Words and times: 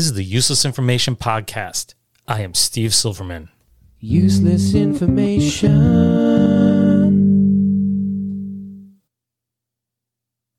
This 0.00 0.06
is 0.06 0.14
the 0.14 0.24
Useless 0.24 0.64
Information 0.64 1.14
Podcast. 1.14 1.92
I 2.26 2.40
am 2.40 2.54
Steve 2.54 2.94
Silverman. 2.94 3.50
Useless 3.98 4.72
information. 4.72 5.74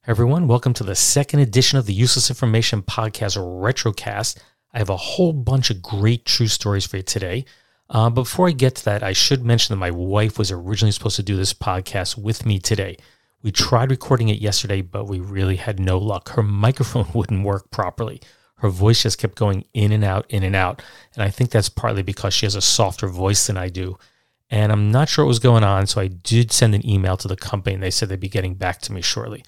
Hey 0.04 0.12
everyone, 0.12 0.48
welcome 0.48 0.76
to 0.76 0.84
the 0.84 0.94
second 0.94 1.40
edition 1.40 1.80
of 1.80 1.88
the 1.88 1.94
Useless 1.94 2.30
Information 2.30 2.84
Podcast 2.84 3.36
Retrocast. 3.36 4.38
I 4.76 4.78
have 4.78 4.90
a 4.90 4.96
whole 4.96 5.34
bunch 5.34 5.72
of 5.72 5.82
great 5.82 6.28
true 6.28 6.46
stories 6.46 6.86
for 6.86 6.98
you 6.98 7.04
today. 7.04 7.46
Uh, 7.90 8.12
before 8.12 8.48
I 8.48 8.52
get 8.52 8.76
to 8.76 8.86
that, 8.86 9.02
I 9.02 9.14
should 9.14 9.44
mention 9.44 9.74
that 9.74 9.80
my 9.80 9.90
wife 9.90 10.38
was 10.38 10.52
originally 10.52 10.92
supposed 10.92 11.16
to 11.16 11.24
do 11.24 11.36
this 11.36 11.56
podcast 11.56 12.16
with 12.16 12.46
me 12.46 12.60
today. 12.60 12.96
We 13.42 13.52
tried 13.52 13.90
recording 13.90 14.30
it 14.30 14.40
yesterday, 14.40 14.82
but 14.82 15.06
we 15.06 15.20
really 15.20 15.56
had 15.56 15.80
no 15.80 15.98
luck. 15.98 16.30
Her 16.30 16.44
microphone 16.64 17.08
wouldn't 17.16 17.44
work 17.44 17.72
properly. 17.72 18.22
Her 18.62 18.70
voice 18.70 19.02
just 19.02 19.18
kept 19.18 19.36
going 19.36 19.66
in 19.74 19.92
and 19.92 20.04
out, 20.04 20.26
in 20.30 20.44
and 20.44 20.56
out. 20.56 20.84
And 21.16 21.24
I 21.24 21.30
think 21.30 21.50
that's 21.50 21.68
partly 21.68 22.04
because 22.04 22.32
she 22.34 22.46
has 22.46 22.54
a 22.54 22.62
softer 22.62 23.08
voice 23.08 23.48
than 23.48 23.58
I 23.58 23.70
do. 23.70 23.98
And 24.52 24.72
I'm 24.72 24.92
not 24.92 25.10
sure 25.10 25.26
what 25.26 25.30
was 25.30 25.40
going 25.40 25.64
on. 25.64 25.88
So 25.88 26.00
I 26.00 26.08
did 26.08 26.52
send 26.52 26.76
an 26.76 26.88
email 26.88 27.18
to 27.18 27.28
the 27.28 27.36
company 27.36 27.74
and 27.74 27.82
they 27.82 27.90
said 27.90 28.10
they'd 28.10 28.20
be 28.20 28.30
getting 28.30 28.54
back 28.54 28.80
to 28.82 28.94
me 28.94 29.02
shortly. 29.02 29.44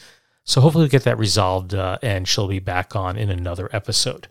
So 0.46 0.62
hopefully 0.62 0.84
we'll 0.84 0.90
get 0.90 1.04
that 1.04 1.20
resolved 1.20 1.76
uh, 1.76 2.00
and 2.02 2.28
she'll 2.28 2.48
be 2.48 2.60
back 2.60 2.96
on 2.96 3.16
in 3.16 3.30
another 3.30 3.70
episode. 3.72 4.28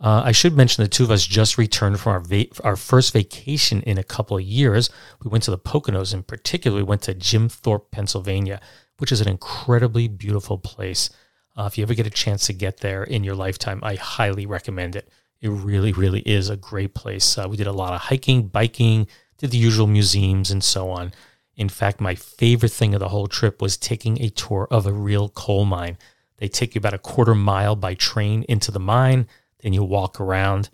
Uh, 0.00 0.22
I 0.24 0.32
should 0.32 0.56
mention 0.56 0.82
the 0.82 0.88
two 0.88 1.04
of 1.04 1.10
us 1.12 1.24
just 1.24 1.56
returned 1.56 2.00
from 2.00 2.12
our 2.12 2.20
va- 2.20 2.46
our 2.64 2.76
first 2.76 3.12
vacation 3.12 3.80
in 3.82 3.96
a 3.96 4.04
couple 4.04 4.36
of 4.36 4.42
years. 4.42 4.90
We 5.22 5.30
went 5.30 5.44
to 5.44 5.50
the 5.50 5.58
Poconos 5.58 6.12
in 6.12 6.24
particular. 6.24 6.76
We 6.76 6.82
went 6.82 7.02
to 7.02 7.14
Jim 7.14 7.48
Thorpe, 7.48 7.90
Pennsylvania, 7.92 8.60
which 8.98 9.12
is 9.12 9.20
an 9.20 9.28
incredibly 9.28 10.08
beautiful 10.08 10.58
place. 10.58 11.10
Uh, 11.56 11.64
if 11.64 11.78
you 11.78 11.82
ever 11.82 11.94
get 11.94 12.06
a 12.06 12.10
chance 12.10 12.46
to 12.46 12.52
get 12.52 12.78
there 12.78 13.02
in 13.02 13.24
your 13.24 13.34
lifetime, 13.34 13.80
I 13.82 13.94
highly 13.94 14.44
recommend 14.44 14.94
it. 14.94 15.08
It 15.40 15.48
really, 15.48 15.92
really 15.92 16.20
is 16.20 16.50
a 16.50 16.56
great 16.56 16.94
place. 16.94 17.38
Uh, 17.38 17.46
we 17.48 17.56
did 17.56 17.66
a 17.66 17.72
lot 17.72 17.94
of 17.94 18.02
hiking, 18.02 18.48
biking, 18.48 19.06
did 19.38 19.50
the 19.50 19.58
usual 19.58 19.86
museums, 19.86 20.50
and 20.50 20.62
so 20.62 20.90
on. 20.90 21.12
In 21.56 21.68
fact, 21.68 22.00
my 22.00 22.14
favorite 22.14 22.72
thing 22.72 22.94
of 22.94 23.00
the 23.00 23.08
whole 23.08 23.26
trip 23.26 23.62
was 23.62 23.76
taking 23.76 24.20
a 24.20 24.28
tour 24.28 24.68
of 24.70 24.86
a 24.86 24.92
real 24.92 25.30
coal 25.30 25.64
mine. 25.64 25.96
They 26.36 26.48
take 26.48 26.74
you 26.74 26.78
about 26.78 26.94
a 26.94 26.98
quarter 26.98 27.34
mile 27.34 27.76
by 27.76 27.94
train 27.94 28.44
into 28.48 28.70
the 28.70 28.80
mine, 28.80 29.26
then 29.60 29.72
you 29.72 29.82
walk 29.82 30.20
around. 30.20 30.68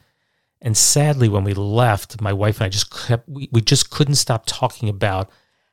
And 0.60 0.76
sadly, 0.76 1.28
when 1.28 1.44
we 1.44 1.54
left, 1.54 2.20
my 2.20 2.32
wife 2.32 2.56
and 2.56 2.66
I 2.66 2.68
just 2.68 2.90
kept, 2.90 3.28
we, 3.28 3.48
we 3.52 3.60
just 3.60 3.90
couldn't 3.90 4.16
stop 4.16 4.44
talking 4.46 4.88
about 4.88 5.30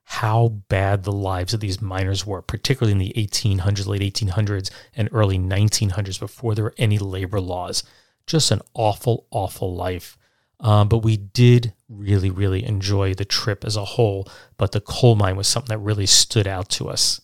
how 0.10 0.48
bad 0.70 1.04
the 1.04 1.12
lives 1.12 1.54
of 1.54 1.60
these 1.60 1.84
miners 1.84 2.26
were, 2.26 2.42
particularly 2.42 2.92
in 2.92 2.98
the 2.98 3.14
1800s, 3.16 3.86
late 3.86 4.02
1800s, 4.02 4.72
and 4.96 5.08
early 5.12 5.38
1900s 5.38 6.20
before 6.20 6.56
there 6.56 6.64
were 6.64 6.74
any 6.80 6.98
labor 6.98 7.40
laws. 7.40 7.84
Just 8.26 8.50
an 8.50 8.62
awful, 8.74 9.28
awful 9.30 9.76
life. 9.76 10.18
Um, 10.60 10.90
but 10.90 11.04
we 11.04 11.16
did 11.16 11.74
really, 11.88 12.32
really 12.32 12.66
enjoy 12.66 13.14
the 13.14 13.24
trip 13.24 13.64
as 13.64 13.76
a 13.76 13.86
whole. 13.86 14.28
But 14.58 14.72
the 14.72 14.82
coal 14.82 15.16
mine 15.16 15.36
was 15.36 15.48
something 15.48 15.70
that 15.70 15.84
really 15.84 16.08
stood 16.08 16.48
out 16.48 16.70
to 16.70 16.90
us. 16.90 17.22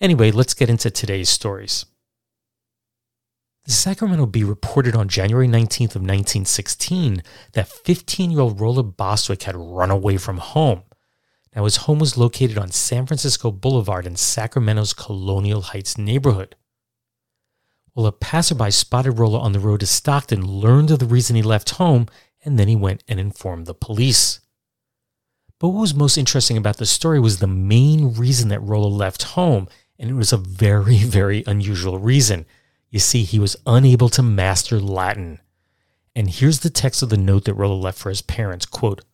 Anyway, 0.00 0.32
let's 0.32 0.54
get 0.54 0.68
into 0.68 0.90
today's 0.90 1.28
stories. 1.28 1.86
The 3.64 3.70
Sacramento 3.70 4.26
Bee 4.26 4.42
reported 4.42 4.96
on 4.96 5.08
January 5.08 5.46
19th 5.46 5.94
of 5.94 6.02
1916 6.02 7.22
that 7.52 7.68
15-year-old 7.68 8.60
Rolla 8.60 8.82
Bostwick 8.82 9.44
had 9.44 9.54
run 9.54 9.92
away 9.92 10.16
from 10.16 10.38
home. 10.38 10.82
Now, 11.54 11.64
his 11.64 11.76
home 11.76 12.00
was 12.00 12.16
located 12.16 12.58
on 12.58 12.72
San 12.72 13.06
Francisco 13.06 13.52
Boulevard 13.52 14.06
in 14.06 14.16
Sacramento's 14.16 14.92
Colonial 14.92 15.62
Heights 15.62 15.96
neighborhood. 15.96 16.56
Well, 17.94 18.06
a 18.06 18.12
passerby 18.12 18.72
spotted 18.72 19.12
Rolla 19.12 19.38
on 19.38 19.52
the 19.52 19.60
road 19.60 19.80
to 19.80 19.86
Stockton, 19.86 20.44
learned 20.44 20.90
of 20.90 20.98
the 20.98 21.06
reason 21.06 21.36
he 21.36 21.42
left 21.42 21.70
home, 21.70 22.08
and 22.44 22.58
then 22.58 22.66
he 22.66 22.74
went 22.74 23.04
and 23.06 23.20
informed 23.20 23.66
the 23.66 23.74
police. 23.74 24.40
But 25.60 25.68
what 25.68 25.80
was 25.80 25.94
most 25.94 26.18
interesting 26.18 26.56
about 26.56 26.78
the 26.78 26.86
story 26.86 27.20
was 27.20 27.38
the 27.38 27.46
main 27.46 28.14
reason 28.14 28.48
that 28.48 28.60
Rolla 28.60 28.88
left 28.88 29.22
home, 29.22 29.68
and 29.96 30.10
it 30.10 30.14
was 30.14 30.32
a 30.32 30.36
very, 30.36 30.98
very 31.04 31.44
unusual 31.46 31.98
reason. 31.98 32.46
You 32.90 32.98
see, 32.98 33.22
he 33.22 33.38
was 33.38 33.56
unable 33.64 34.08
to 34.10 34.22
master 34.22 34.80
Latin. 34.80 35.40
And 36.16 36.28
here's 36.28 36.60
the 36.60 36.70
text 36.70 37.02
of 37.02 37.10
the 37.10 37.16
note 37.16 37.44
that 37.44 37.54
Rolla 37.54 37.74
left 37.74 37.98
for 37.98 38.08
his 38.08 38.22
parents 38.22 38.66
quote, 38.66 39.04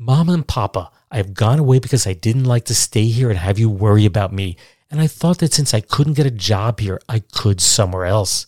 Mom 0.00 0.28
and 0.28 0.46
Papa, 0.46 0.92
I 1.10 1.16
have 1.16 1.34
gone 1.34 1.58
away 1.58 1.80
because 1.80 2.06
I 2.06 2.12
didn't 2.12 2.44
like 2.44 2.64
to 2.66 2.74
stay 2.74 3.06
here 3.06 3.30
and 3.30 3.38
have 3.38 3.58
you 3.58 3.68
worry 3.68 4.06
about 4.06 4.32
me, 4.32 4.56
and 4.88 5.00
I 5.00 5.08
thought 5.08 5.38
that 5.38 5.52
since 5.52 5.74
I 5.74 5.80
couldn't 5.80 6.12
get 6.12 6.24
a 6.24 6.30
job 6.30 6.78
here, 6.78 7.00
I 7.08 7.18
could 7.18 7.60
somewhere 7.60 8.06
else. 8.06 8.46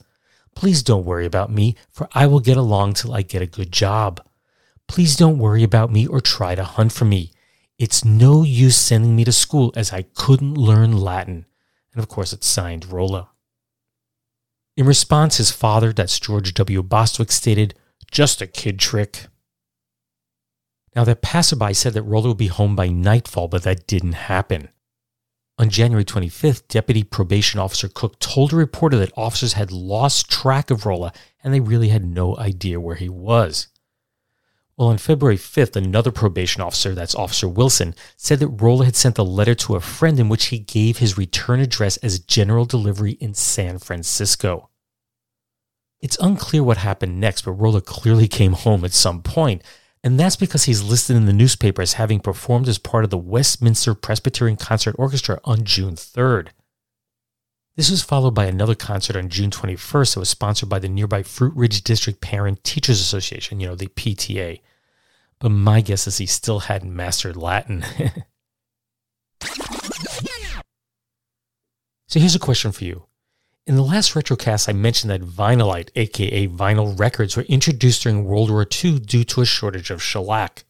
Please 0.55 0.85
don't 0.85 1.05
worry 1.05 1.27
about 1.27 1.51
me, 1.51 1.75
for 1.91 2.09
I 2.13 2.29
will 2.29 2.39
get 2.39 2.57
along 2.57 2.95
till 2.95 3.13
I 3.13 3.23
get 3.23 3.43
a 3.43 3.47
good 3.47 3.73
job. 3.73 4.25
Please 4.87 5.17
don't 5.17 5.39
worry 5.39 5.65
about 5.65 5.91
me 5.91 6.07
or 6.07 6.21
try 6.21 6.55
to 6.55 6.63
hunt 6.63 6.93
for 6.93 7.05
me. 7.05 7.33
It's 7.79 8.05
no 8.05 8.45
use 8.45 8.77
sending 8.77 9.17
me 9.17 9.25
to 9.25 9.33
school 9.33 9.73
as 9.75 9.93
I 9.93 10.03
couldn't 10.03 10.55
learn 10.55 10.97
Latin. 10.97 11.47
And 11.93 12.01
of 12.01 12.09
course, 12.09 12.33
it's 12.33 12.47
signed 12.47 12.93
Rolla. 12.93 13.31
In 14.77 14.87
response, 14.87 15.39
his 15.39 15.51
father, 15.51 15.93
that's 15.93 16.21
George 16.21 16.55
W. 16.55 16.83
Bostwick, 16.85 17.33
stated, 17.33 17.75
Just 18.13 18.41
a 18.41 18.47
kid 18.47 18.79
trick. 18.79 19.27
Now, 20.95 21.05
that 21.05 21.23
passerby 21.23 21.75
said 21.75 21.95
that 21.95 22.03
Rolla 22.03 22.29
would 22.29 22.37
be 22.37 22.49
home 22.49 22.75
by 22.75 22.89
nightfall, 22.89 23.49
but 23.49 23.63
that 23.63 23.87
didn't 23.87 24.13
happen. 24.13 24.71
On 25.59 25.69
January 25.69 26.05
25th, 26.05 26.69
Deputy 26.69 27.05
Probation 27.05 27.61
Officer 27.61 27.89
Cook 27.89 28.19
told 28.19 28.53
a 28.53 28.57
reporter 28.57 28.97
that 28.97 29.13
officers 29.17 29.53
had 29.53 29.71
lost 29.71 30.31
track 30.31 30.71
of 30.71 30.87
Rolla 30.87 31.13
and 31.45 31.53
they 31.53 31.61
really 31.61 31.89
had 31.89 32.05
no 32.05 32.37
idea 32.39 32.81
where 32.81 32.97
he 32.97 33.11
was. 33.11 33.69
Well, 34.81 34.89
on 34.89 34.97
February 34.97 35.37
5th, 35.37 35.77
another 35.77 36.11
probation 36.11 36.63
officer, 36.63 36.95
that's 36.95 37.15
Officer 37.15 37.47
Wilson, 37.47 37.95
said 38.17 38.39
that 38.39 38.49
Rolla 38.49 38.87
had 38.87 38.97
sent 38.97 39.19
a 39.19 39.23
letter 39.23 39.55
to 39.57 39.77
a 39.77 39.81
friend 39.81 40.19
in 40.19 40.31
which 40.31 40.47
he 40.47 40.59
gave 40.59 40.97
his 40.97 41.19
return 41.19 41.61
address 41.61 41.99
as 41.99 42.19
general 42.19 42.65
delivery 42.65 43.13
in 43.21 43.35
San 43.35 43.79
Francisco. 43.79 44.71
It's 46.01 46.17
unclear 46.19 46.65
what 46.65 46.79
happened 46.79 47.21
next, 47.21 47.43
but 47.43 47.53
Rolla 47.53 47.83
clearly 47.83 48.27
came 48.27 48.55
home 48.55 48.83
at 48.87 48.95
some 48.95 49.21
point, 49.21 49.63
and 50.03 50.19
that's 50.19 50.37
because 50.37 50.65
he's 50.65 50.83
listed 50.83 51.17
in 51.17 51.27
the 51.27 51.33
newspaper 51.33 51.83
as 51.83 51.95
having 51.95 52.21
performed 52.21 52.69
as 52.69 52.79
part 52.79 53.05
of 53.05 53.11
the 53.11 53.19
Westminster 53.19 53.95
Presbyterian 53.95 54.57
Concert 54.57 54.97
Orchestra 54.99 55.41
on 55.45 55.65
June 55.65 55.95
3rd. 55.95 56.49
This 57.77 57.91
was 57.91 58.03
followed 58.03 58.35
by 58.35 58.47
another 58.47 58.75
concert 58.75 59.17
on 59.17 59.29
June 59.29 59.51
21st 59.51 60.15
that 60.15 60.21
was 60.21 60.31
sponsored 60.31 60.69
by 60.69 60.79
the 60.79 60.89
nearby 60.89 61.23
Fruit 61.23 61.55
Ridge 61.55 61.83
District 61.83 62.21
Parent 62.21 62.65
Teachers 62.65 63.01
Association, 63.01 63.61
you 63.61 63.69
know, 63.69 63.75
the 63.75 63.89
PTA. 63.89 64.61
But 65.39 65.51
my 65.51 65.81
guess 65.81 66.07
is 66.07 66.19
he 66.19 66.27
still 66.27 66.61
hadn't 66.61 66.95
mastered 66.95 67.37
Latin. 67.37 67.83
so 72.07 72.21
here's 72.21 72.35
a 72.35 72.41
question 72.41 72.73
for 72.73 72.85
you. 72.85 73.05
In 73.67 73.77
the 73.77 73.83
last 73.83 74.15
retrocast, 74.15 74.69
I 74.69 74.73
mentioned 74.73 75.11
that 75.11 75.21
Vinylite, 75.21 75.91
aka 75.95 76.49
vinyl 76.49 76.99
records, 76.99 77.37
were 77.37 77.45
introduced 77.45 78.03
during 78.03 78.25
World 78.25 78.51
War 78.51 78.67
II 78.67 78.99
due 78.99 79.23
to 79.25 79.43
a 79.43 79.47
shortage 79.47 79.91
of 79.91 80.03
shellac. 80.03 80.65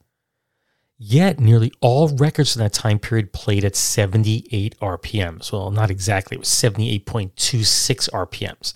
Yet, 0.98 1.40
nearly 1.40 1.72
all 1.80 2.08
records 2.08 2.52
from 2.52 2.60
that 2.60 2.74
time 2.74 2.98
period 2.98 3.32
played 3.32 3.64
at 3.64 3.74
78 3.74 4.78
RPMs. 4.80 5.50
Well, 5.50 5.70
not 5.70 5.90
exactly, 5.90 6.34
it 6.34 6.40
was 6.40 6.48
78.26 6.48 8.10
RPMs. 8.10 8.74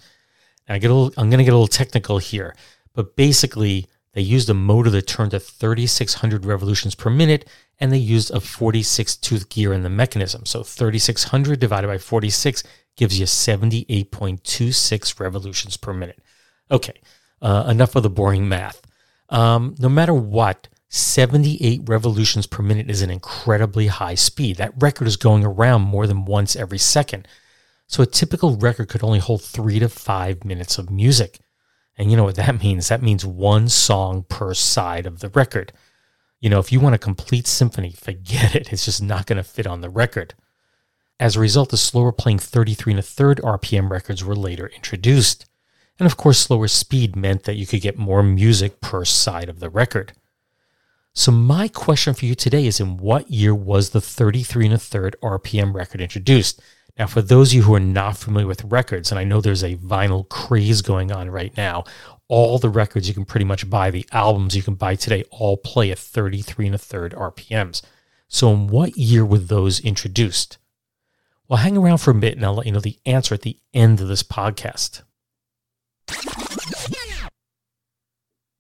Now, 0.67 0.76
I 0.76 0.78
get 0.78 0.90
a 0.90 0.94
little, 0.94 1.12
I'm 1.19 1.28
going 1.28 1.38
to 1.38 1.44
get 1.44 1.52
a 1.52 1.56
little 1.56 1.67
technical 1.67 2.17
here, 2.17 2.55
but 2.94 3.17
basically, 3.17 3.88
They 4.14 4.22
used 4.22 4.49
a 4.49 4.55
motor 4.55 4.90
that 4.90 5.08
turned 5.08 5.34
at 5.34 5.43
3,600 5.43 6.44
revolutions 6.46 6.94
per 6.94 7.10
minute, 7.10 7.49
and 7.81 7.93
they 7.93 7.99
used 7.99 8.31
a 8.31 8.40
46 8.40 9.17
tooth 9.17 9.49
gear 9.49 9.72
in 9.72 9.82
the 9.82 9.90
mechanism. 9.90 10.46
So 10.46 10.62
3,600 10.62 11.58
divided 11.58 11.88
by 11.88 11.99
46 11.99 12.62
gives 12.96 13.19
you 13.19 13.26
78.26 13.26 15.20
revolutions 15.20 15.76
per 15.76 15.93
minute. 15.93 16.20
Okay, 16.70 17.00
uh, 17.43 17.67
enough 17.69 17.96
of 17.96 18.02
the 18.02 18.11
boring 18.11 18.49
math. 18.49 18.81
Um, 19.29 19.75
no 19.79 19.88
matter 19.88 20.14
what, 20.14 20.69
78 20.88 21.82
revolutions 21.87 22.46
per 22.46 22.62
minute 22.62 22.88
is 22.88 23.02
an 23.02 23.11
incredibly 23.11 23.88
high 23.88 24.14
speed. 24.14 24.56
That 24.56 24.81
record 24.81 25.08
is 25.08 25.17
going 25.17 25.44
around 25.44 25.82
more 25.82 26.06
than 26.06 26.25
once 26.25 26.55
every 26.55 26.79
second. 26.79 27.26
So 27.88 28.02
a 28.02 28.06
typical 28.06 28.56
record 28.56 28.88
could 28.88 29.02
only 29.02 29.19
hold 29.19 29.43
three 29.43 29.79
to 29.81 29.88
five 29.88 30.44
minutes 30.44 30.79
of 30.79 30.91
music. 30.91 31.41
And 31.99 32.11
you 32.11 32.17
know 32.17 32.25
what 32.25 32.37
that 32.37 32.61
means? 32.62 32.88
That 32.88 33.02
means 33.02 33.26
one 33.26 33.69
song 33.69 34.25
per 34.29 34.55
side 34.55 35.06
of 35.06 35.20
the 35.20 35.31
record. 35.31 35.73
You 36.41 36.50
know, 36.50 36.61
if 36.61 36.70
you 36.70 36.79
want 36.81 36.94
a 36.94 36.99
complete 36.99 37.46
symphony, 37.46 37.91
forget 37.91 38.55
it. 38.55 38.73
It's 38.73 38.85
just 38.85 39.02
not 39.02 39.26
going 39.26 39.38
to 39.38 39.43
fit 39.43 39.67
on 39.67 39.81
the 39.81 39.91
record. 39.91 40.35
As 41.20 41.37
a 41.37 41.40
result, 41.40 41.70
the 41.70 41.76
slower 41.76 42.12
playing 42.12 42.40
33 42.40 42.94
and 42.94 43.00
a 43.00 43.02
third 43.02 43.40
RPM 43.43 43.88
records 43.88 44.25
were 44.25 44.34
later 44.34 44.66
introduced. 44.66 45.46
And 45.99 46.06
of 46.06 46.16
course, 46.16 46.38
slower 46.38 46.66
speed 46.66 47.14
meant 47.14 47.44
that 47.44 47.55
you 47.55 47.66
could 47.66 47.82
get 47.82 47.96
more 47.96 48.22
music 48.22 48.81
per 48.81 49.05
side 49.05 49.49
of 49.49 49.61
the 49.61 49.70
record. 49.70 50.12
So 51.12 51.31
my 51.31 51.69
question 51.69 52.14
for 52.14 52.25
you 52.25 52.34
today 52.34 52.66
is 52.66 52.81
in 52.81 52.96
what 52.96 53.31
year 53.31 53.55
was 53.55 53.90
the 53.90 54.00
33 54.00 54.66
and 54.66 54.75
a 54.75 54.78
third 54.78 55.14
RPM 55.22 55.72
record 55.72 56.00
introduced? 56.00 56.61
Now, 56.99 57.06
for 57.06 57.22
those 57.22 57.50
of 57.50 57.55
you 57.55 57.62
who 57.62 57.75
are 57.75 57.81
not 57.81 58.17
familiar 58.17 58.49
with 58.49 58.64
records, 58.64 59.10
and 59.10 59.19
I 59.19 59.25
know 59.25 59.40
there's 59.40 59.62
a 59.62 59.76
vinyl 59.76 60.28
craze 60.28 60.82
going 60.82 61.12
on 61.12 61.31
right 61.31 61.56
now, 61.56 61.84
all 62.26 62.58
the 62.58 62.69
records 62.69 63.06
you 63.06 63.14
can 63.14 63.25
pretty 63.25 63.44
much 63.44 63.70
buy, 63.70 63.90
the 63.90 64.06
albums 64.10 64.56
you 64.56 64.62
can 64.62 64.75
buy 64.75 64.96
today, 64.96 65.25
all 65.31 65.56
play 65.56 65.93
at 65.93 65.99
33 65.99 66.67
and 66.67 66.75
a 66.75 66.78
third 66.78 67.12
RPMs. 67.12 67.82
So, 68.26 68.52
in 68.52 68.67
what 68.67 68.96
year 68.96 69.25
were 69.25 69.38
those 69.38 69.78
introduced? 69.81 70.58
Well, 71.49 71.58
hang 71.58 71.76
around 71.76 71.99
for 71.99 72.11
a 72.11 72.14
bit 72.14 72.37
and 72.37 72.44
I'll 72.44 72.55
let 72.55 72.67
you 72.67 72.73
know 72.73 72.81
the 72.81 72.99
answer 73.05 73.35
at 73.35 73.43
the 73.43 73.58
end 73.73 74.00
of 74.00 74.08
this 74.08 74.23
podcast. 74.23 75.02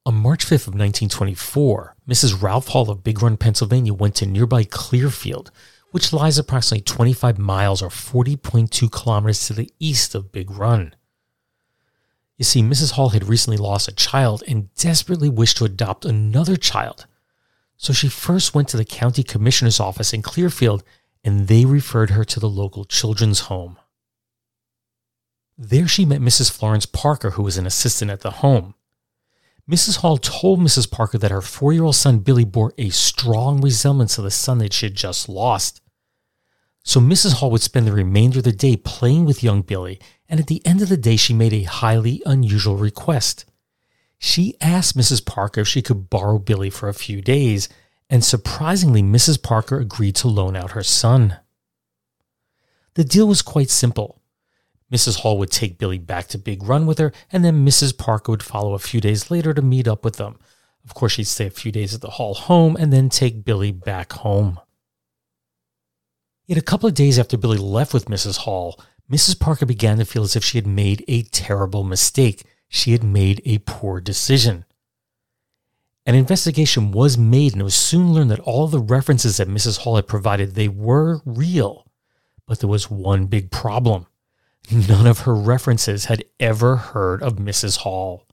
On 0.06 0.14
March 0.14 0.44
5th 0.44 0.68
of 0.68 0.74
1924, 0.74 1.96
Mrs. 2.06 2.42
Ralph 2.42 2.68
Hall 2.68 2.90
of 2.90 3.02
Big 3.02 3.22
Run, 3.22 3.38
Pennsylvania 3.38 3.94
went 3.94 4.16
to 4.16 4.26
nearby 4.26 4.64
Clearfield 4.64 5.50
which 5.94 6.12
lies 6.12 6.38
approximately 6.38 6.82
25 6.82 7.38
miles 7.38 7.80
or 7.80 7.88
40.2 7.88 8.90
kilometers 8.90 9.46
to 9.46 9.52
the 9.52 9.70
east 9.78 10.16
of 10.16 10.32
Big 10.32 10.50
Run. 10.50 10.92
You 12.36 12.44
see, 12.44 12.62
Mrs. 12.62 12.90
Hall 12.94 13.10
had 13.10 13.28
recently 13.28 13.58
lost 13.58 13.86
a 13.86 13.94
child 13.94 14.42
and 14.48 14.74
desperately 14.74 15.28
wished 15.28 15.58
to 15.58 15.64
adopt 15.64 16.04
another 16.04 16.56
child. 16.56 17.06
So 17.76 17.92
she 17.92 18.08
first 18.08 18.56
went 18.56 18.66
to 18.70 18.76
the 18.76 18.84
county 18.84 19.22
commissioner's 19.22 19.78
office 19.78 20.12
in 20.12 20.20
Clearfield 20.20 20.82
and 21.24 21.48
they 21.48 21.64
referred 21.64 22.10
her 22.10 22.24
to 22.24 22.38
the 22.38 22.48
local 22.48 22.84
children's 22.84 23.40
home. 23.40 23.78
There 25.56 25.88
she 25.88 26.04
met 26.04 26.20
Mrs. 26.20 26.50
Florence 26.50 26.84
Parker, 26.84 27.30
who 27.30 27.42
was 27.42 27.56
an 27.56 27.66
assistant 27.66 28.10
at 28.10 28.20
the 28.20 28.30
home. 28.30 28.74
Mrs. 29.70 29.98
Hall 29.98 30.18
told 30.18 30.60
Mrs. 30.60 30.90
Parker 30.90 31.16
that 31.16 31.30
her 31.30 31.40
four 31.40 31.72
year 31.72 31.84
old 31.84 31.96
son 31.96 32.18
Billy 32.18 32.44
bore 32.44 32.74
a 32.76 32.90
strong 32.90 33.60
resemblance 33.62 34.16
to 34.16 34.22
the 34.22 34.30
son 34.30 34.58
that 34.58 34.74
she 34.74 34.86
had 34.86 34.94
just 34.94 35.28
lost. 35.28 35.80
So 36.82 37.00
Mrs. 37.00 37.34
Hall 37.34 37.50
would 37.50 37.62
spend 37.62 37.86
the 37.86 37.92
remainder 37.92 38.38
of 38.38 38.44
the 38.44 38.52
day 38.52 38.76
playing 38.76 39.24
with 39.24 39.42
young 39.42 39.62
Billy, 39.62 39.98
and 40.28 40.38
at 40.38 40.48
the 40.48 40.64
end 40.66 40.82
of 40.82 40.90
the 40.90 40.98
day, 40.98 41.16
she 41.16 41.32
made 41.32 41.54
a 41.54 41.62
highly 41.62 42.20
unusual 42.26 42.76
request. 42.76 43.46
She 44.18 44.54
asked 44.60 44.96
Mrs. 44.96 45.24
Parker 45.24 45.62
if 45.62 45.68
she 45.68 45.80
could 45.80 46.10
borrow 46.10 46.38
Billy 46.38 46.68
for 46.68 46.90
a 46.90 46.94
few 46.94 47.22
days, 47.22 47.70
and 48.10 48.24
surprisingly, 48.24 49.02
Mrs. 49.02 49.42
Parker 49.42 49.78
agreed 49.78 50.16
to 50.16 50.28
loan 50.28 50.56
out 50.56 50.72
her 50.72 50.82
son. 50.82 51.38
The 52.94 53.04
deal 53.04 53.26
was 53.26 53.42
quite 53.42 53.70
simple. 53.70 54.20
Mrs. 54.92 55.20
Hall 55.20 55.38
would 55.38 55.50
take 55.50 55.78
Billy 55.78 55.98
back 55.98 56.28
to 56.28 56.38
Big 56.38 56.62
Run 56.62 56.86
with 56.86 56.98
her, 56.98 57.12
and 57.32 57.44
then 57.44 57.66
Mrs. 57.66 57.96
Parker 57.96 58.30
would 58.30 58.42
follow 58.42 58.74
a 58.74 58.78
few 58.78 59.00
days 59.00 59.30
later 59.30 59.52
to 59.52 59.62
meet 59.62 59.88
up 59.88 60.04
with 60.04 60.16
them. 60.16 60.38
Of 60.84 60.94
course, 60.94 61.12
she'd 61.12 61.24
stay 61.24 61.46
a 61.46 61.50
few 61.50 61.72
days 61.72 61.94
at 61.94 62.02
the 62.02 62.10
Hall 62.10 62.34
home 62.34 62.76
and 62.76 62.92
then 62.92 63.08
take 63.08 63.44
Billy 63.44 63.72
back 63.72 64.12
home. 64.12 64.60
Yet 66.46 66.58
a 66.58 66.62
couple 66.62 66.88
of 66.88 66.94
days 66.94 67.18
after 67.18 67.38
Billy 67.38 67.56
left 67.56 67.94
with 67.94 68.04
Mrs. 68.04 68.38
Hall, 68.38 68.78
Mrs. 69.10 69.40
Parker 69.40 69.66
began 69.66 69.98
to 69.98 70.04
feel 70.04 70.22
as 70.22 70.36
if 70.36 70.44
she 70.44 70.58
had 70.58 70.66
made 70.66 71.04
a 71.08 71.22
terrible 71.22 71.84
mistake. 71.84 72.44
She 72.68 72.92
had 72.92 73.02
made 73.02 73.40
a 73.44 73.58
poor 73.58 74.00
decision. 74.00 74.66
An 76.06 76.14
investigation 76.14 76.92
was 76.92 77.16
made 77.16 77.52
and 77.52 77.62
it 77.62 77.64
was 77.64 77.74
soon 77.74 78.12
learned 78.12 78.30
that 78.30 78.40
all 78.40 78.68
the 78.68 78.78
references 78.80 79.38
that 79.38 79.48
Mrs. 79.48 79.78
Hall 79.78 79.96
had 79.96 80.06
provided, 80.06 80.54
they 80.54 80.68
were 80.68 81.20
real. 81.24 81.86
But 82.46 82.60
there 82.60 82.68
was 82.68 82.90
one 82.90 83.26
big 83.26 83.50
problem. 83.50 84.06
None 84.70 85.06
of 85.06 85.20
her 85.20 85.34
references 85.34 86.06
had 86.06 86.24
ever 86.38 86.76
heard 86.76 87.22
of 87.22 87.36
Mrs. 87.36 87.78
Hall. 87.78 88.26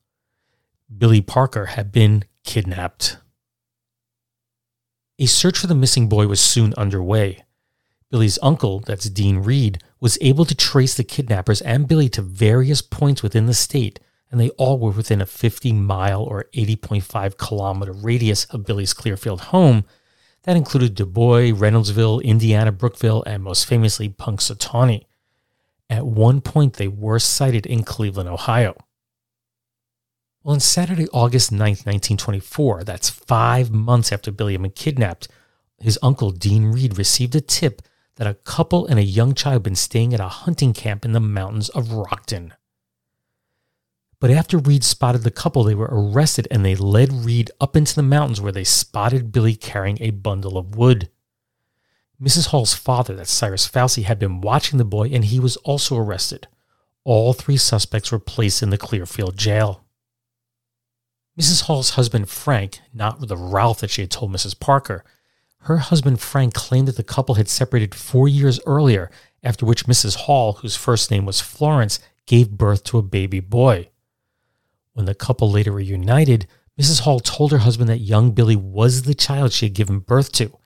Billy 0.95 1.21
Parker 1.21 1.68
had 1.68 1.91
been 1.91 2.25
kidnapped. 2.44 3.18
A 5.19 5.25
search 5.25 5.57
for 5.57 5.67
the 5.67 5.75
missing 5.75 6.09
boy 6.09 6.27
was 6.27 6.41
soon 6.41 6.74
underway. 6.74 7.44
Billy's 8.09 8.39
uncle, 8.41 8.81
that's 8.81 9.09
Dean 9.09 9.38
Reed, 9.38 9.81
was 10.01 10.17
able 10.19 10.44
to 10.45 10.56
trace 10.56 10.95
the 10.95 11.03
kidnappers 11.03 11.62
and 11.62 11.88
Billy 11.88 12.09
to 12.09 12.21
various 12.21 12.81
points 12.81 13.24
within 13.24 13.45
the 13.45 13.53
state, 13.53 14.00
and 14.31 14.39
they 14.39 14.50
all 14.51 14.80
were 14.80 14.92
within 14.92 15.22
a 15.22 15.25
50 15.25 15.74
mile 15.74 16.24
or 16.24 16.45
80.5 16.54 17.38
kilometer 17.38 17.92
radius 17.92 18.45
of 18.45 18.66
Billy's 18.66 18.94
Clearfield 18.94 19.42
home. 19.42 19.83
That 20.44 20.57
included 20.57 20.95
Du 20.95 21.06
Bois, 21.06 21.51
Reynoldsville, 21.51 22.24
Indiana, 22.24 22.72
Brookville, 22.72 23.24
and 23.28 23.44
most 23.44 23.68
famously 23.68 24.10
Punxsutawney. 24.10 25.04
At 25.89 26.06
one 26.07 26.39
point, 26.39 26.75
they 26.75 26.88
were 26.88 27.19
sighted 27.19 27.66
in 27.66 27.83
Cleveland, 27.83 28.30
Ohio. 28.30 28.75
Well, 30.42 30.54
on 30.54 30.60
Saturday, 30.62 31.07
August 31.13 31.51
9th, 31.51 31.86
1924, 31.86 32.86
that's 32.86 33.10
five 33.10 33.69
months 33.69 34.12
after 34.12 34.31
Billy 34.31 34.54
had 34.54 34.62
been 34.62 34.72
kidnapped, 34.72 35.27
his 35.80 36.00
uncle, 36.01 36.31
Dean 36.31 36.72
Reed, 36.72 36.98
received 36.98 37.36
a 37.36 37.42
tip 37.42 37.81
that 38.16 38.27
a 38.27 38.36
couple 38.36 38.86
and 38.88 38.98
a 38.98 39.04
young 39.04 39.34
child 39.34 39.54
had 39.54 39.63
been 39.63 39.75
staying 39.75 40.13
at 40.13 40.19
a 40.19 40.27
hunting 40.27 40.74
camp 40.74 41.06
in 41.06 41.12
the 41.12 41.19
mountains 41.19 41.69
of 41.69 41.88
Rockton. 41.89 42.54
But 44.21 44.29
after 44.29 44.59
Reed 44.59 44.83
spotted 44.83 45.23
the 45.23 45.31
couple, 45.31 45.63
they 45.63 45.73
were 45.73 45.89
arrested 45.91 46.47
and 46.51 46.63
they 46.63 46.75
led 46.75 47.12
Reed 47.12 47.50
up 47.59 47.75
into 47.75 47.95
the 47.95 48.03
mountains 48.03 48.39
where 48.39 48.51
they 48.51 48.63
spotted 48.63 49.31
Billy 49.31 49.55
carrying 49.55 49.98
a 50.00 50.12
bundle 50.12 50.60
of 50.60 50.75
wood. 50.75 51.10
Mrs. 52.22 52.50
Hall's 52.50 52.75
father, 52.75 53.15
that's 53.15 53.31
Cyrus 53.31 53.67
Fauci, 53.67 54.03
had 54.03 54.19
been 54.19 54.39
watching 54.39 54.77
the 54.77 54.86
boy 54.86 55.10
and 55.10 55.25
he 55.25 55.39
was 55.39 55.57
also 55.57 55.98
arrested. 55.98 56.48
All 57.03 57.34
three 57.34 57.57
suspects 57.57 58.12
were 58.12 58.19
placed 58.19 58.62
in 58.62 58.69
the 58.69 58.77
Clearfield 58.77 59.38
jail. 59.38 59.84
Mrs. 61.39 61.63
Hall's 61.63 61.91
husband, 61.91 62.29
Frank, 62.29 62.79
not 62.93 63.27
the 63.27 63.36
Ralph 63.36 63.79
that 63.79 63.89
she 63.89 64.01
had 64.01 64.12
told 64.12 64.31
Mrs. 64.31 64.60
Parker, 64.60 65.03
her 65.62 65.77
husband 65.77 66.19
Frank 66.19 66.53
claimed 66.53 66.88
that 66.88 66.98
the 66.98 67.03
couple 67.03 67.36
had 67.36 67.50
separated 67.50 67.96
four 67.96 68.27
years 68.27 68.60
earlier, 68.67 69.10
after 69.41 69.65
which 69.65 69.88
Mrs. 69.88 70.15
Hall, 70.15 70.53
whose 70.53 70.75
first 70.75 71.10
name 71.10 71.25
was 71.25 71.41
Florence, 71.41 72.00
gave 72.27 72.51
birth 72.51 72.84
to 72.84 73.00
a 73.00 73.03
baby 73.03 73.39
boy. 73.39 73.88
When 74.93 75.05
the 75.05 75.15
couple 75.15 75.50
later 75.50 75.71
reunited, 75.71 76.48
Mrs. 76.79 77.01
Hall 77.01 77.19
told 77.19 77.51
her 77.51 77.60
husband 77.60 77.89
that 77.89 78.00
young 78.00 78.31
Billy 78.31 78.55
was 78.55 79.03
the 79.03 79.13
child 79.13 79.51
she 79.53 79.67
had 79.67 79.74
given 79.74 80.00
birth 80.00 80.31
to. 80.33 80.57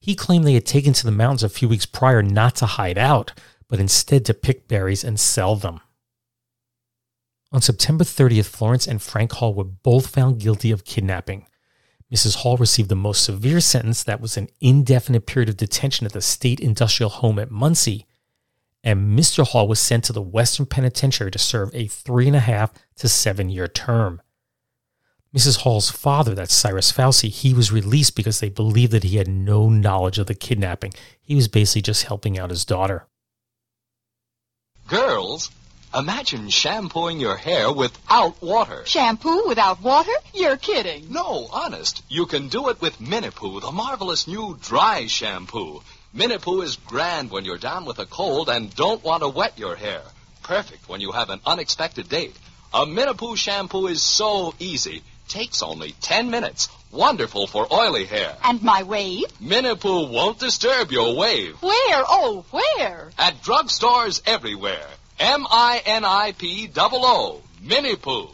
He 0.00 0.14
claimed 0.14 0.46
they 0.46 0.54
had 0.54 0.66
taken 0.66 0.92
to 0.92 1.04
the 1.04 1.10
mountains 1.10 1.42
a 1.42 1.48
few 1.48 1.68
weeks 1.68 1.86
prior 1.86 2.22
not 2.22 2.56
to 2.56 2.66
hide 2.66 2.98
out, 2.98 3.32
but 3.68 3.80
instead 3.80 4.24
to 4.26 4.34
pick 4.34 4.68
berries 4.68 5.02
and 5.02 5.18
sell 5.18 5.56
them. 5.56 5.80
On 7.52 7.62
September 7.62 8.04
30th, 8.04 8.46
Florence 8.46 8.86
and 8.86 9.00
Frank 9.00 9.32
Hall 9.32 9.54
were 9.54 9.64
both 9.64 10.08
found 10.08 10.40
guilty 10.40 10.70
of 10.70 10.84
kidnapping. 10.84 11.46
Mrs. 12.12 12.36
Hall 12.36 12.56
received 12.56 12.88
the 12.88 12.96
most 12.96 13.24
severe 13.24 13.60
sentence 13.60 14.02
that 14.04 14.20
was 14.20 14.36
an 14.36 14.48
indefinite 14.60 15.26
period 15.26 15.48
of 15.48 15.56
detention 15.56 16.04
at 16.04 16.12
the 16.12 16.20
state 16.20 16.60
industrial 16.60 17.10
home 17.10 17.38
at 17.38 17.50
Muncy, 17.50 18.06
and 18.84 19.18
Mr. 19.18 19.44
Hall 19.44 19.66
was 19.66 19.80
sent 19.80 20.04
to 20.04 20.12
the 20.12 20.22
Western 20.22 20.66
Penitentiary 20.66 21.30
to 21.30 21.38
serve 21.38 21.70
a 21.74 21.86
three 21.86 22.26
and 22.28 22.36
a 22.36 22.40
half 22.40 22.72
to 22.96 23.08
seven 23.08 23.48
year 23.48 23.66
term. 23.66 24.20
Mrs. 25.34 25.62
Hall's 25.62 25.90
father, 25.90 26.34
that's 26.34 26.54
Cyrus 26.54 26.92
Fauci, 26.92 27.28
he 27.28 27.54
was 27.54 27.72
released 27.72 28.14
because 28.14 28.38
they 28.38 28.50
believed 28.50 28.92
that 28.92 29.02
he 29.02 29.16
had 29.16 29.26
no 29.26 29.68
knowledge 29.68 30.18
of 30.18 30.28
the 30.28 30.34
kidnapping. 30.34 30.92
He 31.20 31.34
was 31.34 31.48
basically 31.48 31.82
just 31.82 32.04
helping 32.04 32.38
out 32.38 32.50
his 32.50 32.64
daughter. 32.64 33.08
Girls, 34.86 35.50
Imagine 35.96 36.48
shampooing 36.48 37.20
your 37.20 37.36
hair 37.36 37.72
without 37.72 38.42
water. 38.42 38.82
Shampoo 38.84 39.44
without 39.46 39.80
water? 39.80 40.10
You're 40.34 40.56
kidding. 40.56 41.12
No, 41.12 41.46
honest. 41.52 42.02
You 42.08 42.26
can 42.26 42.48
do 42.48 42.68
it 42.68 42.80
with 42.80 42.98
Minipoo, 42.98 43.60
the 43.60 43.70
marvelous 43.70 44.26
new 44.26 44.58
dry 44.60 45.06
shampoo. 45.06 45.82
Minipoo 46.14 46.62
is 46.62 46.76
grand 46.76 47.30
when 47.32 47.44
you're 47.44 47.58
down 47.58 47.84
with 47.86 47.98
a 47.98 48.06
cold 48.06 48.48
and 48.48 48.72
don't 48.76 49.02
want 49.02 49.24
to 49.24 49.28
wet 49.28 49.58
your 49.58 49.74
hair. 49.74 50.00
Perfect 50.44 50.88
when 50.88 51.00
you 51.00 51.10
have 51.10 51.28
an 51.28 51.40
unexpected 51.44 52.08
date. 52.08 52.36
A 52.72 52.86
Minipoo 52.86 53.36
shampoo 53.36 53.88
is 53.88 54.00
so 54.00 54.54
easy. 54.60 55.02
takes 55.26 55.60
only 55.62 55.92
10 56.02 56.30
minutes. 56.30 56.68
Wonderful 56.92 57.48
for 57.48 57.66
oily 57.72 58.04
hair. 58.04 58.36
And 58.44 58.62
my 58.62 58.84
wave? 58.84 59.24
Minipoo 59.42 60.08
won't 60.08 60.38
disturb 60.38 60.92
your 60.92 61.16
wave. 61.16 61.56
Where? 61.60 62.04
Oh, 62.08 62.44
where? 62.52 63.10
At 63.18 63.42
drugstores 63.42 64.22
everywhere. 64.24 64.86
M-I-N-I-P-O-O. 65.18 66.62
Minipoo. 67.64 68.30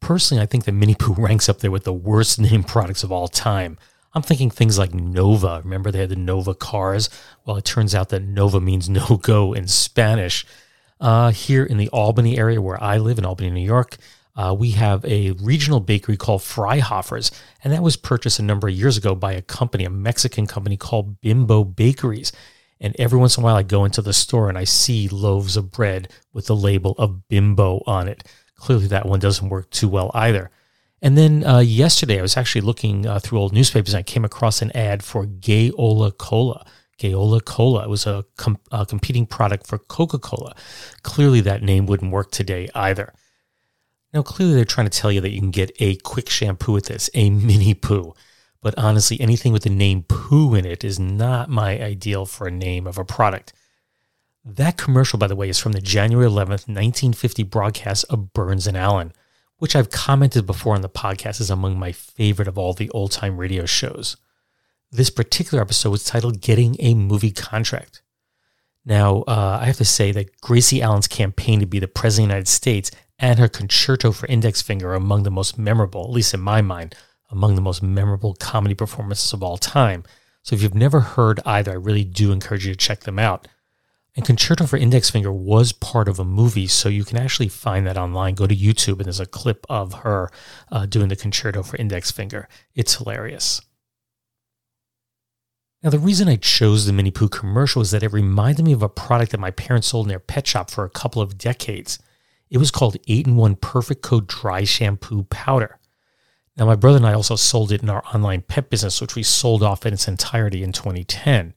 Personally, 0.00 0.42
I 0.42 0.46
think 0.46 0.64
that 0.64 0.74
Minipoo 0.74 1.16
ranks 1.28 1.48
up 1.48 1.58
there 1.58 1.70
with 1.70 1.84
the 1.84 1.92
worst 1.92 2.40
named 2.40 2.66
products 2.66 3.04
of 3.04 3.12
all 3.12 3.28
time. 3.28 3.78
I'm 4.12 4.22
thinking 4.22 4.50
things 4.50 4.78
like 4.78 4.92
Nova. 4.92 5.60
Remember 5.62 5.90
they 5.90 6.00
had 6.00 6.08
the 6.08 6.16
Nova 6.16 6.54
cars? 6.54 7.08
Well, 7.44 7.56
it 7.56 7.64
turns 7.64 7.94
out 7.94 8.08
that 8.08 8.22
Nova 8.22 8.60
means 8.60 8.88
no 8.88 9.18
go 9.22 9.52
in 9.52 9.68
Spanish. 9.68 10.44
Uh, 11.00 11.30
here 11.30 11.64
in 11.64 11.78
the 11.78 11.88
Albany 11.88 12.36
area 12.36 12.60
where 12.60 12.82
I 12.82 12.98
live 12.98 13.18
in 13.18 13.24
Albany, 13.24 13.50
New 13.50 13.64
York, 13.64 13.96
uh, 14.36 14.54
we 14.56 14.72
have 14.72 15.04
a 15.04 15.30
regional 15.32 15.80
bakery 15.80 16.16
called 16.16 16.40
Freihofer's, 16.40 17.30
and 17.64 17.72
that 17.72 17.82
was 17.82 17.96
purchased 17.96 18.38
a 18.38 18.42
number 18.42 18.68
of 18.68 18.74
years 18.74 18.96
ago 18.96 19.14
by 19.14 19.32
a 19.32 19.42
company, 19.42 19.84
a 19.84 19.90
Mexican 19.90 20.46
company 20.46 20.76
called 20.76 21.20
Bimbo 21.20 21.64
Bakeries. 21.64 22.32
And 22.80 22.96
every 22.98 23.18
once 23.18 23.36
in 23.36 23.42
a 23.42 23.44
while, 23.44 23.56
I 23.56 23.62
go 23.62 23.84
into 23.84 24.02
the 24.02 24.12
store 24.12 24.48
and 24.48 24.56
I 24.56 24.64
see 24.64 25.08
loaves 25.08 25.56
of 25.56 25.70
bread 25.70 26.10
with 26.32 26.46
the 26.46 26.56
label 26.56 26.94
of 26.98 27.28
Bimbo 27.28 27.82
on 27.86 28.08
it. 28.08 28.24
Clearly, 28.54 28.86
that 28.88 29.06
one 29.06 29.20
doesn't 29.20 29.48
work 29.48 29.70
too 29.70 29.88
well 29.88 30.10
either. 30.14 30.50
And 31.02 31.16
then 31.16 31.44
uh, 31.44 31.60
yesterday, 31.60 32.18
I 32.18 32.22
was 32.22 32.36
actually 32.36 32.60
looking 32.60 33.06
uh, 33.06 33.18
through 33.18 33.38
old 33.38 33.52
newspapers 33.52 33.94
and 33.94 34.00
I 34.00 34.02
came 34.02 34.24
across 34.24 34.60
an 34.60 34.70
ad 34.76 35.02
for 35.02 35.26
Gayola 35.26 36.12
Cola. 36.12 36.66
Gayola 36.98 37.40
Cola. 37.40 37.88
Was 37.88 38.06
a, 38.06 38.24
com- 38.36 38.58
a 38.70 38.84
competing 38.84 39.26
product 39.26 39.66
for 39.66 39.78
Coca 39.78 40.18
Cola. 40.18 40.54
Clearly, 41.02 41.40
that 41.40 41.62
name 41.62 41.86
wouldn't 41.86 42.12
work 42.12 42.30
today 42.30 42.68
either. 42.74 43.14
Now, 44.12 44.22
clearly, 44.22 44.54
they're 44.54 44.64
trying 44.64 44.88
to 44.88 44.98
tell 44.98 45.10
you 45.10 45.20
that 45.20 45.30
you 45.30 45.40
can 45.40 45.50
get 45.50 45.70
a 45.80 45.96
quick 45.96 46.28
shampoo 46.28 46.72
with 46.72 46.86
this, 46.86 47.08
a 47.14 47.30
mini 47.30 47.74
poo. 47.74 48.14
But 48.60 48.76
honestly, 48.76 49.18
anything 49.20 49.52
with 49.52 49.62
the 49.62 49.70
name 49.70 50.02
poo 50.02 50.54
in 50.54 50.66
it 50.66 50.84
is 50.84 50.98
not 50.98 51.48
my 51.48 51.80
ideal 51.80 52.26
for 52.26 52.46
a 52.46 52.50
name 52.50 52.86
of 52.86 52.98
a 52.98 53.04
product. 53.04 53.54
That 54.44 54.76
commercial, 54.76 55.18
by 55.18 55.28
the 55.28 55.36
way, 55.36 55.48
is 55.48 55.58
from 55.58 55.72
the 55.72 55.80
January 55.80 56.26
11th, 56.26 56.66
1950 56.68 57.42
broadcast 57.44 58.04
of 58.10 58.32
Burns 58.32 58.66
and 58.66 58.76
Allen, 58.76 59.12
which 59.60 59.76
I've 59.76 59.90
commented 59.90 60.46
before 60.46 60.74
on 60.74 60.80
the 60.80 60.88
podcast 60.88 61.40
is 61.40 61.50
among 61.50 61.78
my 61.78 61.92
favorite 61.92 62.48
of 62.48 62.58
all 62.58 62.72
the 62.72 62.90
old 62.90 63.12
time 63.12 63.36
radio 63.36 63.66
shows. 63.66 64.16
This 64.90 65.10
particular 65.10 65.62
episode 65.62 65.90
was 65.90 66.02
titled 66.02 66.40
Getting 66.40 66.76
a 66.80 66.94
Movie 66.94 67.30
Contract. 67.30 68.02
Now, 68.86 69.20
uh, 69.28 69.58
I 69.60 69.66
have 69.66 69.76
to 69.76 69.84
say 69.84 70.12
that 70.12 70.40
Gracie 70.40 70.80
Allen's 70.80 71.06
campaign 71.06 71.60
to 71.60 71.66
be 71.66 71.78
the 71.78 71.86
President 71.86 72.24
of 72.24 72.28
the 72.28 72.34
United 72.34 72.48
States 72.48 72.90
and 73.18 73.38
her 73.38 73.48
concerto 73.48 74.12
for 74.12 74.26
Index 74.26 74.62
Finger 74.62 74.92
are 74.92 74.94
among 74.94 75.24
the 75.24 75.30
most 75.30 75.58
memorable, 75.58 76.04
at 76.04 76.10
least 76.10 76.32
in 76.32 76.40
my 76.40 76.62
mind, 76.62 76.94
among 77.30 77.54
the 77.54 77.60
most 77.60 77.82
memorable 77.82 78.34
comedy 78.34 78.74
performances 78.74 79.34
of 79.34 79.42
all 79.42 79.58
time. 79.58 80.04
So 80.42 80.56
if 80.56 80.62
you've 80.62 80.74
never 80.74 81.00
heard 81.00 81.38
either, 81.44 81.72
I 81.72 81.74
really 81.74 82.04
do 82.04 82.32
encourage 82.32 82.66
you 82.66 82.72
to 82.72 82.78
check 82.78 83.00
them 83.00 83.18
out. 83.18 83.46
And 84.16 84.26
Concerto 84.26 84.66
for 84.66 84.76
Index 84.76 85.08
Finger 85.08 85.32
was 85.32 85.72
part 85.72 86.08
of 86.08 86.18
a 86.18 86.24
movie, 86.24 86.66
so 86.66 86.88
you 86.88 87.04
can 87.04 87.16
actually 87.16 87.48
find 87.48 87.86
that 87.86 87.96
online. 87.96 88.34
Go 88.34 88.46
to 88.46 88.56
YouTube, 88.56 88.96
and 88.96 89.04
there's 89.04 89.20
a 89.20 89.26
clip 89.26 89.64
of 89.68 89.94
her 89.94 90.30
uh, 90.72 90.86
doing 90.86 91.08
the 91.08 91.16
Concerto 91.16 91.62
for 91.62 91.76
Index 91.76 92.10
Finger. 92.10 92.48
It's 92.74 92.96
hilarious. 92.96 93.60
Now, 95.82 95.90
the 95.90 95.98
reason 95.98 96.28
I 96.28 96.36
chose 96.36 96.84
the 96.84 96.92
Mini 96.92 97.10
Poo 97.10 97.28
commercial 97.28 97.80
is 97.80 97.90
that 97.92 98.02
it 98.02 98.12
reminded 98.12 98.64
me 98.64 98.72
of 98.72 98.82
a 98.82 98.88
product 98.88 99.32
that 99.32 99.40
my 99.40 99.50
parents 99.50 99.88
sold 99.88 100.06
in 100.06 100.10
their 100.10 100.18
pet 100.18 100.46
shop 100.46 100.70
for 100.70 100.84
a 100.84 100.90
couple 100.90 101.22
of 101.22 101.38
decades. 101.38 101.98
It 102.50 102.58
was 102.58 102.70
called 102.70 102.96
8 103.06 103.28
in 103.28 103.36
1 103.36 103.56
Perfect 103.56 104.02
Coat 104.02 104.26
Dry 104.26 104.64
Shampoo 104.64 105.22
Powder. 105.24 105.78
Now, 106.56 106.66
my 106.66 106.74
brother 106.74 106.98
and 106.98 107.06
I 107.06 107.14
also 107.14 107.36
sold 107.36 107.72
it 107.72 107.82
in 107.82 107.88
our 107.88 108.02
online 108.12 108.42
pet 108.42 108.68
business, 108.68 109.00
which 109.00 109.14
we 109.14 109.22
sold 109.22 109.62
off 109.62 109.86
in 109.86 109.94
its 109.94 110.08
entirety 110.08 110.62
in 110.62 110.72
2010. 110.72 111.54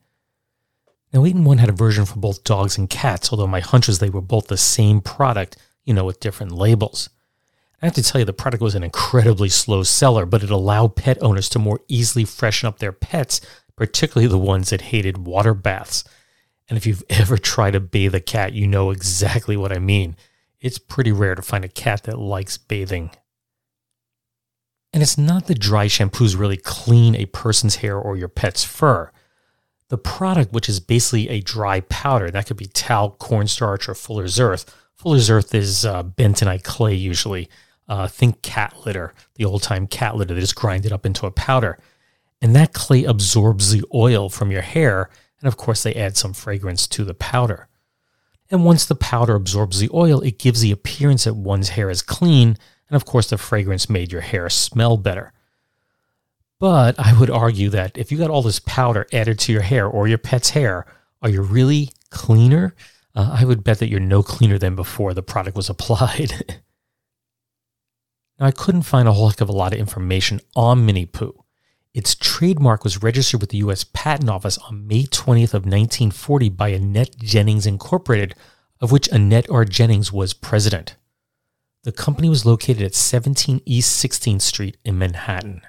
Now, 1.13 1.25
8 1.25 1.35
in 1.35 1.43
1 1.43 1.57
had 1.59 1.69
a 1.69 1.73
version 1.73 2.05
for 2.05 2.17
both 2.19 2.43
dogs 2.43 2.77
and 2.77 2.89
cats, 2.89 3.31
although 3.31 3.47
my 3.47 3.59
hunch 3.59 3.87
was 3.87 3.99
they 3.99 4.09
were 4.09 4.21
both 4.21 4.47
the 4.47 4.57
same 4.57 4.99
product, 4.99 5.57
you 5.85 5.93
know, 5.93 6.05
with 6.05 6.19
different 6.19 6.53
labels. 6.53 7.09
I 7.81 7.85
have 7.85 7.95
to 7.95 8.03
tell 8.03 8.19
you, 8.19 8.25
the 8.25 8.33
product 8.33 8.63
was 8.63 8.75
an 8.75 8.83
incredibly 8.83 9.49
slow 9.49 9.83
seller, 9.83 10.25
but 10.25 10.41
it 10.41 10.49
allowed 10.49 10.95
pet 10.95 11.21
owners 11.21 11.49
to 11.49 11.59
more 11.59 11.81
easily 11.87 12.23
freshen 12.23 12.67
up 12.67 12.79
their 12.79 12.93
pets 12.93 13.41
particularly 13.75 14.27
the 14.27 14.37
ones 14.37 14.69
that 14.69 14.81
hated 14.81 15.25
water 15.25 15.53
baths. 15.53 16.03
And 16.69 16.77
if 16.77 16.85
you've 16.85 17.03
ever 17.09 17.37
tried 17.37 17.71
to 17.71 17.79
bathe 17.79 18.15
a 18.15 18.19
cat, 18.19 18.53
you 18.53 18.67
know 18.67 18.91
exactly 18.91 19.57
what 19.57 19.71
I 19.71 19.79
mean. 19.79 20.15
It's 20.61 20.77
pretty 20.77 21.11
rare 21.11 21.35
to 21.35 21.41
find 21.41 21.65
a 21.65 21.69
cat 21.69 22.03
that 22.03 22.17
likes 22.17 22.57
bathing. 22.57 23.11
And 24.93 25.01
it's 25.01 25.17
not 25.17 25.47
that 25.47 25.59
dry 25.59 25.87
shampoos 25.87 26.37
really 26.37 26.57
clean 26.57 27.15
a 27.15 27.25
person's 27.25 27.77
hair 27.77 27.97
or 27.97 28.15
your 28.15 28.27
pet's 28.27 28.63
fur. 28.63 29.11
The 29.93 29.97
product, 29.99 30.53
which 30.53 30.67
is 30.67 30.79
basically 30.79 31.29
a 31.29 31.41
dry 31.41 31.81
powder, 31.81 32.31
that 32.31 32.47
could 32.47 32.57
be 32.57 32.65
talc, 32.65 33.19
cornstarch, 33.19 33.87
or 33.87 33.93
Fuller's 33.93 34.39
Earth. 34.39 34.75
Fuller's 34.95 35.29
Earth 35.29 35.53
is 35.53 35.85
uh, 35.85 36.01
bentonite 36.01 36.63
clay 36.63 36.95
usually. 36.95 37.47
Uh, 37.87 38.07
think 38.07 38.41
cat 38.41 38.73
litter, 38.85 39.13
the 39.35 39.45
old 39.45 39.61
time 39.61 39.85
cat 39.85 40.15
litter. 40.15 40.33
They 40.33 40.39
just 40.39 40.55
grind 40.55 40.85
it 40.85 40.91
up 40.91 41.05
into 41.05 41.27
a 41.27 41.31
powder 41.31 41.77
and 42.43 42.53
that 42.57 42.73
clay 42.73 43.05
absorbs 43.05 43.71
the 43.71 43.85
oil 43.93 44.29
from 44.29 44.51
your 44.51 44.61
hair. 44.61 45.09
And 45.39 45.47
of 45.47 45.55
course, 45.55 45.81
they 45.81 45.93
add 45.93 46.17
some 46.17 46.33
fragrance 46.33 46.87
to 46.87 47.05
the 47.05 47.13
powder. 47.13 47.69
And 48.51 48.65
once 48.65 48.85
the 48.85 48.95
powder 48.95 49.35
absorbs 49.35 49.79
the 49.79 49.89
oil, 49.93 50.19
it 50.19 50.39
gives 50.39 50.59
the 50.59 50.73
appearance 50.73 51.23
that 51.23 51.35
one's 51.35 51.69
hair 51.69 51.89
is 51.89 52.01
clean. 52.01 52.57
And 52.89 52.97
of 52.97 53.05
course, 53.05 53.29
the 53.29 53.37
fragrance 53.37 53.89
made 53.89 54.11
your 54.11 54.21
hair 54.21 54.49
smell 54.49 54.97
better. 54.97 55.31
But 56.59 56.95
I 56.99 57.17
would 57.19 57.29
argue 57.29 57.69
that 57.69 57.97
if 57.97 58.11
you 58.11 58.17
got 58.17 58.29
all 58.29 58.41
this 58.41 58.59
powder 58.59 59.07
added 59.11 59.39
to 59.39 59.51
your 59.51 59.61
hair 59.61 59.87
or 59.87 60.07
your 60.07 60.17
pet's 60.17 60.51
hair, 60.51 60.85
are 61.21 61.29
you 61.29 61.41
really 61.41 61.89
cleaner? 62.09 62.75
Uh, 63.15 63.37
I 63.39 63.45
would 63.45 63.63
bet 63.63 63.79
that 63.79 63.89
you're 63.89 63.99
no 63.99 64.23
cleaner 64.23 64.57
than 64.57 64.75
before 64.75 65.13
the 65.13 65.23
product 65.23 65.57
was 65.57 65.69
applied. 65.69 66.61
now, 68.39 68.45
I 68.45 68.51
couldn't 68.51 68.83
find 68.83 69.07
a 69.07 69.13
whole 69.13 69.29
heck 69.29 69.41
of 69.41 69.49
a 69.49 69.53
lot 69.53 69.73
of 69.73 69.79
information 69.79 70.39
on 70.55 70.85
Mini 70.85 71.05
Poo. 71.05 71.43
Its 71.93 72.15
trademark 72.15 72.83
was 72.83 73.03
registered 73.03 73.39
with 73.39 73.51
the 73.51 73.59
U.S. 73.59 73.83
Patent 73.83 74.29
Office 74.29 74.57
on 74.57 74.87
May 74.87 75.03
20th 75.03 75.53
of 75.53 75.65
1940 75.65 76.49
by 76.49 76.69
Annette 76.69 77.17
Jennings 77.17 77.67
Incorporated, 77.67 78.33
of 78.81 78.91
which 78.91 79.07
Annette 79.09 79.49
R. 79.49 79.63
Jennings 79.63 80.11
was 80.11 80.33
president. 80.33 80.95
The 81.83 81.91
company 81.91 82.29
was 82.29 82.45
located 82.45 82.81
at 82.81 82.95
17 82.95 83.61
East 83.65 84.03
16th 84.03 84.41
Street 84.41 84.77
in 84.83 84.97
Manhattan. 84.97 85.61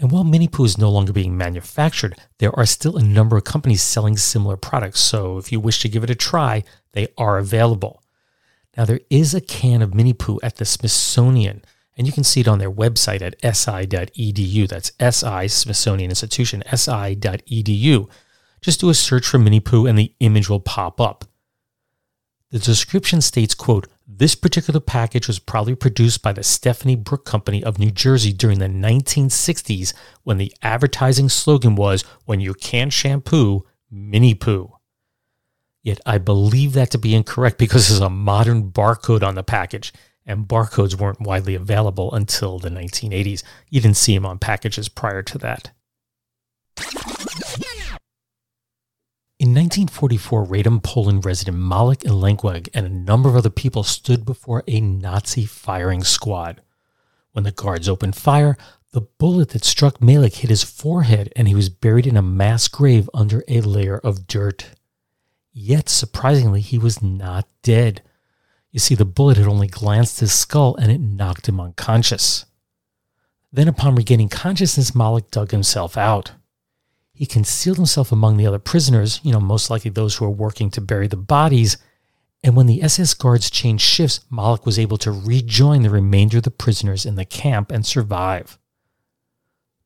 And 0.00 0.10
while 0.10 0.24
Mini 0.24 0.48
Poo 0.48 0.64
is 0.64 0.78
no 0.78 0.90
longer 0.90 1.12
being 1.12 1.36
manufactured, 1.36 2.16
there 2.38 2.58
are 2.58 2.64
still 2.64 2.96
a 2.96 3.02
number 3.02 3.36
of 3.36 3.44
companies 3.44 3.82
selling 3.82 4.16
similar 4.16 4.56
products. 4.56 5.00
So 5.00 5.36
if 5.36 5.52
you 5.52 5.60
wish 5.60 5.80
to 5.82 5.90
give 5.90 6.02
it 6.02 6.10
a 6.10 6.14
try, 6.14 6.64
they 6.92 7.08
are 7.18 7.36
available. 7.36 8.02
Now, 8.78 8.86
there 8.86 9.00
is 9.10 9.34
a 9.34 9.42
can 9.42 9.82
of 9.82 9.94
Mini 9.94 10.14
Poo 10.14 10.40
at 10.42 10.56
the 10.56 10.64
Smithsonian 10.64 11.62
and 11.98 12.06
you 12.06 12.14
can 12.14 12.24
see 12.24 12.40
it 12.40 12.48
on 12.48 12.58
their 12.58 12.70
website 12.70 13.20
at 13.20 13.34
si.edu. 13.54 14.66
That's 14.68 14.92
SI, 14.98 15.48
Smithsonian 15.48 16.10
Institution, 16.10 16.62
si.edu. 16.74 18.08
Just 18.62 18.80
do 18.80 18.88
a 18.88 18.94
search 18.94 19.26
for 19.26 19.38
Mini 19.38 19.60
Poo 19.60 19.86
and 19.86 19.98
the 19.98 20.14
image 20.20 20.48
will 20.48 20.60
pop 20.60 20.98
up. 20.98 21.26
The 22.52 22.58
description 22.58 23.20
states, 23.20 23.54
quote, 23.54 23.86
this 24.12 24.34
particular 24.34 24.80
package 24.80 25.28
was 25.28 25.38
probably 25.38 25.76
produced 25.76 26.20
by 26.20 26.32
the 26.32 26.42
Stephanie 26.42 26.96
Brook 26.96 27.24
Company 27.24 27.62
of 27.62 27.78
New 27.78 27.92
Jersey 27.92 28.32
during 28.32 28.58
the 28.58 28.66
1960s 28.66 29.94
when 30.24 30.36
the 30.36 30.52
advertising 30.62 31.28
slogan 31.28 31.76
was, 31.76 32.02
when 32.24 32.40
you 32.40 32.54
can't 32.54 32.92
shampoo, 32.92 33.64
Mini 33.88 34.34
Poo. 34.34 34.72
Yet 35.82 36.00
I 36.04 36.18
believe 36.18 36.72
that 36.72 36.90
to 36.90 36.98
be 36.98 37.14
incorrect 37.14 37.56
because 37.56 37.88
there's 37.88 38.00
a 38.00 38.10
modern 38.10 38.72
barcode 38.72 39.22
on 39.22 39.36
the 39.36 39.44
package 39.44 39.92
and 40.26 40.48
barcodes 40.48 40.98
weren't 40.98 41.20
widely 41.20 41.54
available 41.54 42.12
until 42.12 42.58
the 42.58 42.68
1980s. 42.68 43.44
You 43.68 43.80
didn't 43.80 43.96
see 43.96 44.14
them 44.14 44.26
on 44.26 44.38
packages 44.38 44.88
prior 44.88 45.22
to 45.22 45.38
that. 45.38 45.70
In 49.40 49.54
1944, 49.54 50.44
Radom, 50.44 50.82
Poland 50.82 51.24
resident 51.24 51.56
Malik 51.56 52.00
Lenkweg 52.00 52.68
and 52.74 52.84
a 52.84 52.90
number 52.90 53.26
of 53.26 53.36
other 53.36 53.48
people 53.48 53.82
stood 53.82 54.26
before 54.26 54.62
a 54.68 54.82
Nazi 54.82 55.46
firing 55.46 56.04
squad. 56.04 56.60
When 57.32 57.44
the 57.44 57.50
guards 57.50 57.88
opened 57.88 58.16
fire, 58.16 58.58
the 58.92 59.00
bullet 59.00 59.48
that 59.48 59.64
struck 59.64 60.02
Malik 60.02 60.34
hit 60.34 60.50
his 60.50 60.62
forehead 60.62 61.32
and 61.34 61.48
he 61.48 61.54
was 61.54 61.70
buried 61.70 62.06
in 62.06 62.18
a 62.18 62.22
mass 62.22 62.68
grave 62.68 63.08
under 63.14 63.42
a 63.48 63.62
layer 63.62 63.96
of 63.96 64.26
dirt. 64.26 64.72
Yet, 65.54 65.88
surprisingly, 65.88 66.60
he 66.60 66.76
was 66.76 67.00
not 67.00 67.48
dead. 67.62 68.02
You 68.70 68.78
see, 68.78 68.94
the 68.94 69.06
bullet 69.06 69.38
had 69.38 69.46
only 69.46 69.68
glanced 69.68 70.20
his 70.20 70.34
skull 70.34 70.76
and 70.76 70.92
it 70.92 71.00
knocked 71.00 71.48
him 71.48 71.60
unconscious. 71.60 72.44
Then, 73.50 73.68
upon 73.68 73.94
regaining 73.94 74.28
consciousness, 74.28 74.94
Malik 74.94 75.30
dug 75.30 75.50
himself 75.50 75.96
out. 75.96 76.32
He 77.20 77.26
concealed 77.26 77.76
himself 77.76 78.12
among 78.12 78.38
the 78.38 78.46
other 78.46 78.58
prisoners, 78.58 79.20
you 79.22 79.30
know, 79.30 79.40
most 79.40 79.68
likely 79.68 79.90
those 79.90 80.16
who 80.16 80.24
were 80.24 80.30
working 80.30 80.70
to 80.70 80.80
bury 80.80 81.06
the 81.06 81.18
bodies, 81.18 81.76
And 82.42 82.56
when 82.56 82.66
the 82.66 82.82
SS 82.82 83.14
guards 83.14 83.50
changed 83.50 83.84
shifts, 83.84 84.20
Malik 84.30 84.64
was 84.64 84.78
able 84.78 84.96
to 84.98 85.12
rejoin 85.12 85.82
the 85.82 85.90
remainder 85.90 86.38
of 86.38 86.44
the 86.44 86.50
prisoners 86.50 87.04
in 87.04 87.16
the 87.16 87.24
camp 87.24 87.70
and 87.70 87.84
survive. 87.84 88.58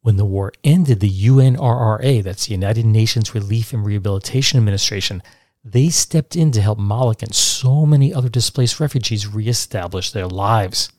When 0.03 0.17
the 0.17 0.25
war 0.25 0.53
ended, 0.63 1.01
the 1.01 1.11
UNRRA, 1.11 2.23
that's 2.23 2.47
the 2.47 2.53
United 2.53 2.85
Nations 2.85 3.35
Relief 3.35 3.73
and 3.73 3.85
Rehabilitation 3.85 4.59
Administration, 4.59 5.23
they 5.65 5.89
stepped 5.89 6.37
in 6.37 6.53
to 6.53 6.61
help 6.61 6.79
Malik 6.79 7.23
and 7.23 7.35
so 7.35 7.87
many 7.87 8.13
other 8.13 8.29
displaced 8.29 8.79
refugees 8.79 9.27
reestablish 9.27 10.13
their 10.13 10.29
lives. 10.29 10.91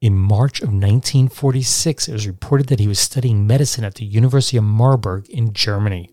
In 0.00 0.16
March 0.16 0.60
of 0.60 0.68
1946, 0.68 2.06
it 2.06 2.12
was 2.12 2.26
reported 2.26 2.68
that 2.68 2.78
he 2.78 2.86
was 2.86 3.00
studying 3.00 3.48
medicine 3.48 3.82
at 3.82 3.96
the 3.96 4.04
University 4.04 4.56
of 4.56 4.62
Marburg 4.62 5.28
in 5.28 5.52
Germany. 5.52 6.08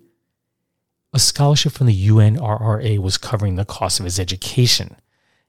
A 1.13 1.19
scholarship 1.19 1.73
from 1.73 1.85
the 1.85 2.07
UNRRA 2.07 2.97
was 2.97 3.19
covering 3.19 3.55
the 3.55 3.63
cost 3.63 3.99
of 3.99 4.05
his 4.05 4.19
education. 4.19 4.95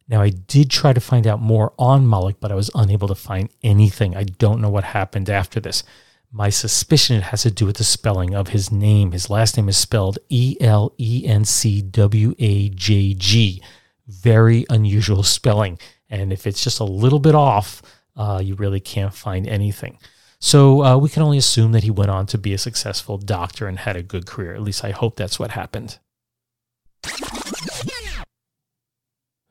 Now, 0.07 0.21
I 0.21 0.29
did 0.29 0.71
try 0.71 0.93
to 0.93 1.01
find 1.01 1.27
out 1.27 1.41
more 1.41 1.73
on 1.79 2.09
Malik, 2.09 2.37
but 2.39 2.53
I 2.53 2.55
was 2.55 2.71
unable 2.75 3.09
to 3.09 3.15
find 3.15 3.49
anything. 3.63 4.15
I 4.15 4.25
don't 4.25 4.61
know 4.61 4.71
what 4.71 4.85
happened 4.85 5.31
after 5.31 5.59
this. 5.59 5.83
My 6.31 6.51
suspicion 6.51 7.17
it 7.17 7.23
has 7.25 7.43
to 7.43 7.51
do 7.51 7.65
with 7.65 7.79
the 7.79 7.85
spelling 7.85 8.35
of 8.35 8.49
his 8.49 8.71
name. 8.71 9.13
His 9.13 9.31
last 9.31 9.57
name 9.57 9.71
is 9.71 9.79
spelled 9.79 10.19
E 10.29 10.57
L 10.61 10.93
E 10.99 11.25
N 11.27 11.47
C 11.47 11.81
W 11.81 12.35
A 12.39 12.69
J 12.69 13.15
G. 13.15 13.63
Very 14.07 14.67
unusual 14.69 15.23
spelling. 15.23 15.79
And 16.11 16.33
if 16.33 16.47
it's 16.47 16.63
just 16.63 16.79
a 16.79 16.85
little 16.85 17.19
bit 17.19 17.35
off, 17.35 17.83
uh, 18.17 18.41
you 18.43 18.55
really 18.55 18.81
can't 18.81 19.15
find 19.15 19.47
anything. 19.47 19.99
So 20.39 20.85
uh, 20.85 20.97
we 20.99 21.09
can 21.09 21.23
only 21.23 21.39
assume 21.39 21.73
that 21.73 21.83
he 21.83 21.91
went 21.91 22.11
on 22.11 22.27
to 22.27 22.39
be 22.39 22.53
a 22.53 22.59
successful 22.59 23.19
doctor 23.19 23.67
and 23.67 23.79
had 23.79 23.97
a 23.97 24.03
good 24.03 24.27
career. 24.27 24.55
At 24.55 24.63
least 24.63 24.85
I 24.85 24.91
hope 24.91 25.17
that's 25.17 25.39
what 25.39 25.53
happened. 25.53 25.99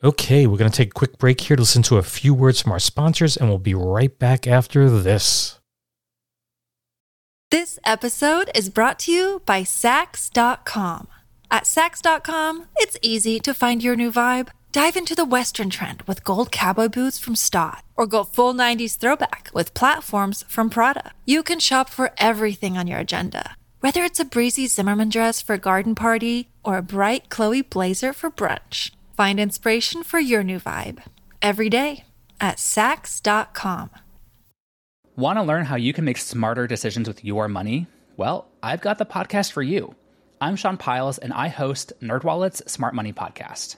Okay, 0.04 0.46
we're 0.46 0.58
going 0.58 0.70
to 0.70 0.78
take 0.78 0.90
a 0.90 0.94
quick 0.94 1.18
break 1.18 1.42
here 1.42 1.56
to 1.56 1.62
listen 1.62 1.82
to 1.84 1.98
a 1.98 2.04
few 2.04 2.34
words 2.34 2.62
from 2.62 2.72
our 2.72 2.80
sponsors, 2.80 3.36
and 3.36 3.50
we'll 3.50 3.58
be 3.58 3.74
right 3.74 4.18
back 4.20 4.46
after 4.46 4.88
this. 4.90 5.60
This 7.50 7.80
episode 7.86 8.52
is 8.54 8.70
brought 8.70 9.00
to 9.00 9.12
you 9.12 9.42
by 9.46 9.62
Saks.com. 9.64 11.08
At 11.50 11.64
Saks.com, 11.64 12.68
it's 12.78 12.98
easy 13.02 13.40
to 13.40 13.54
find 13.54 13.84
your 13.84 13.96
new 13.96 14.12
vibe. 14.12 14.50
Dive 14.76 14.98
into 14.98 15.16
the 15.16 15.24
Western 15.24 15.70
trend 15.70 16.02
with 16.02 16.26
gold 16.26 16.52
cowboy 16.52 16.90
boots 16.90 17.18
from 17.18 17.34
Staud, 17.34 17.82
or 17.96 18.06
go 18.06 18.26
full 18.26 18.54
90s 18.54 18.98
throwback 18.98 19.50
with 19.54 19.74
platforms 19.74 20.44
from 20.50 20.70
Prada. 20.70 21.14
You 21.24 21.44
can 21.44 21.62
shop 21.62 21.90
for 21.90 22.12
everything 22.18 22.78
on 22.78 22.86
your 22.86 23.00
agenda, 23.00 23.56
whether 23.80 24.04
it's 24.04 24.20
a 24.20 24.26
breezy 24.26 24.68
Zimmermann 24.68 25.08
dress 25.08 25.42
for 25.42 25.54
a 25.54 25.58
garden 25.58 25.96
party 25.96 26.50
or 26.62 26.76
a 26.76 26.82
bright 26.82 27.30
Chloe 27.30 27.62
blazer 27.62 28.12
for 28.12 28.30
brunch. 28.30 28.92
Find 29.16 29.40
inspiration 29.40 30.04
for 30.04 30.20
your 30.20 30.44
new 30.44 30.60
vibe 30.60 31.02
every 31.42 31.70
day 31.70 32.04
at 32.42 32.58
Saks.com. 32.58 33.92
Want 35.16 35.40
to 35.40 35.44
learn 35.44 35.64
how 35.64 35.78
you 35.78 35.94
can 35.94 36.04
make 36.04 36.18
smarter 36.18 36.68
decisions 36.68 37.08
with 37.08 37.24
your 37.24 37.48
money? 37.48 37.88
Well, 38.18 38.50
I've 38.62 38.82
got 38.82 38.98
the 38.98 39.06
podcast 39.06 39.54
for 39.54 39.64
you. 39.64 39.96
I'm 40.42 40.58
Sean 40.58 40.76
Pyles, 40.76 41.18
and 41.18 41.32
I 41.32 41.48
host 41.48 41.94
NerdWallet's 42.02 42.70
Smart 42.70 42.94
Money 42.94 43.14
Podcast. 43.14 43.78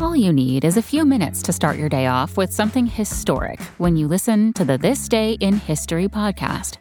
All 0.00 0.16
you 0.16 0.32
need 0.32 0.64
is 0.64 0.76
a 0.76 0.82
few 0.82 1.04
minutes 1.04 1.40
to 1.42 1.52
start 1.52 1.76
your 1.76 1.88
day 1.88 2.06
off 2.06 2.36
with 2.36 2.52
something 2.52 2.84
historic 2.84 3.60
when 3.78 3.96
you 3.96 4.08
listen 4.08 4.52
to 4.54 4.64
the 4.64 4.76
This 4.76 5.08
Day 5.08 5.34
in 5.34 5.56
History 5.56 6.08
podcast. 6.08 6.78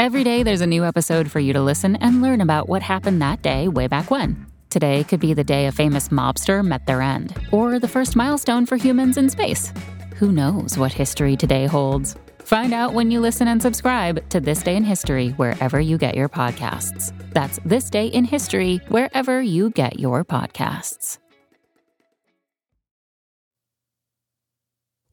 Every 0.00 0.24
day, 0.24 0.42
there's 0.42 0.62
a 0.62 0.66
new 0.66 0.84
episode 0.84 1.30
for 1.30 1.38
you 1.38 1.52
to 1.52 1.62
listen 1.62 1.94
and 1.96 2.22
learn 2.22 2.40
about 2.40 2.68
what 2.68 2.82
happened 2.82 3.22
that 3.22 3.40
day 3.40 3.68
way 3.68 3.86
back 3.86 4.10
when. 4.10 4.46
Today 4.68 5.04
could 5.04 5.20
be 5.20 5.32
the 5.32 5.44
day 5.44 5.66
a 5.66 5.72
famous 5.72 6.08
mobster 6.08 6.64
met 6.64 6.86
their 6.86 7.02
end, 7.02 7.38
or 7.52 7.78
the 7.78 7.88
first 7.88 8.16
milestone 8.16 8.66
for 8.66 8.76
humans 8.76 9.16
in 9.16 9.30
space. 9.30 9.72
Who 10.16 10.32
knows 10.32 10.76
what 10.76 10.92
history 10.92 11.36
today 11.36 11.66
holds? 11.66 12.16
Find 12.40 12.74
out 12.74 12.94
when 12.94 13.12
you 13.12 13.20
listen 13.20 13.46
and 13.46 13.62
subscribe 13.62 14.28
to 14.30 14.40
This 14.40 14.62
Day 14.62 14.74
in 14.74 14.84
History 14.84 15.30
wherever 15.30 15.80
you 15.80 15.98
get 15.98 16.16
your 16.16 16.28
podcasts. 16.28 17.12
That's 17.32 17.60
This 17.64 17.88
Day 17.88 18.08
in 18.08 18.24
History 18.24 18.78
wherever 18.88 19.40
you 19.40 19.70
get 19.70 20.00
your 20.00 20.24
podcasts. 20.24 21.18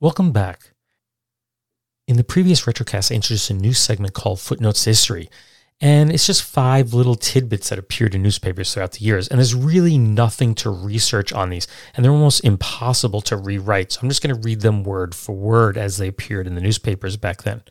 Welcome 0.04 0.34
back. 0.34 0.74
In 2.10 2.18
the 2.18 2.26
previous 2.26 2.64
Retrocast, 2.64 3.10
I 3.10 3.16
introduced 3.16 3.50
a 3.50 3.54
new 3.54 3.72
segment 3.72 4.14
called 4.14 4.42
Footnotes 4.42 4.84
History. 4.84 5.30
And 5.80 6.12
it's 6.12 6.28
just 6.28 6.44
five 6.44 6.94
little 6.94 7.16
tidbits 7.16 7.70
that 7.70 7.80
appeared 7.80 8.14
in 8.14 8.22
newspapers 8.22 8.74
throughout 8.74 8.92
the 8.92 9.06
years. 9.06 9.30
And 9.30 9.40
there's 9.40 9.56
really 9.56 9.98
nothing 9.98 10.56
to 10.56 10.70
research 10.70 11.32
on 11.32 11.52
these. 11.52 11.70
And 11.96 12.04
they're 12.04 12.12
almost 12.12 12.44
impossible 12.44 13.22
to 13.22 13.38
rewrite. 13.38 13.94
So 13.94 14.02
I'm 14.04 14.10
just 14.10 14.22
going 14.22 14.36
to 14.36 14.42
read 14.42 14.60
them 14.60 14.84
word 14.84 15.16
for 15.16 15.38
word 15.38 15.78
as 15.78 15.96
they 15.96 16.10
appeared 16.10 16.48
in 16.48 16.56
the 16.56 16.62
newspapers 16.62 17.16
back 17.16 17.44
then. 17.44 17.64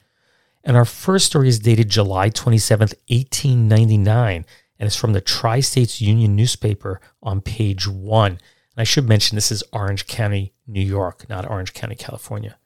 And 0.65 0.75
our 0.75 0.87
first 0.87 1.27
story 1.27 1.49
is 1.49 1.59
dated 1.59 1.91
July 1.91 2.31
27th, 2.31 2.95
1899. 3.11 4.47
And 4.79 4.87
it's 4.87 4.97
from 4.97 5.13
the 5.13 5.21
Tri 5.21 5.61
States 5.61 6.01
Union 6.01 6.35
newspaper 6.35 6.99
on 7.23 7.43
page 7.43 7.87
one. 7.87 8.39
I 8.77 8.85
should 8.85 9.07
mention 9.07 9.37
this 9.37 9.53
is 9.53 9.63
Orange 9.73 10.07
County, 10.07 10.55
New 10.67 10.81
York, 10.81 11.29
not 11.29 11.49
Orange 11.49 11.75
County, 11.75 11.95
California. 11.95 12.57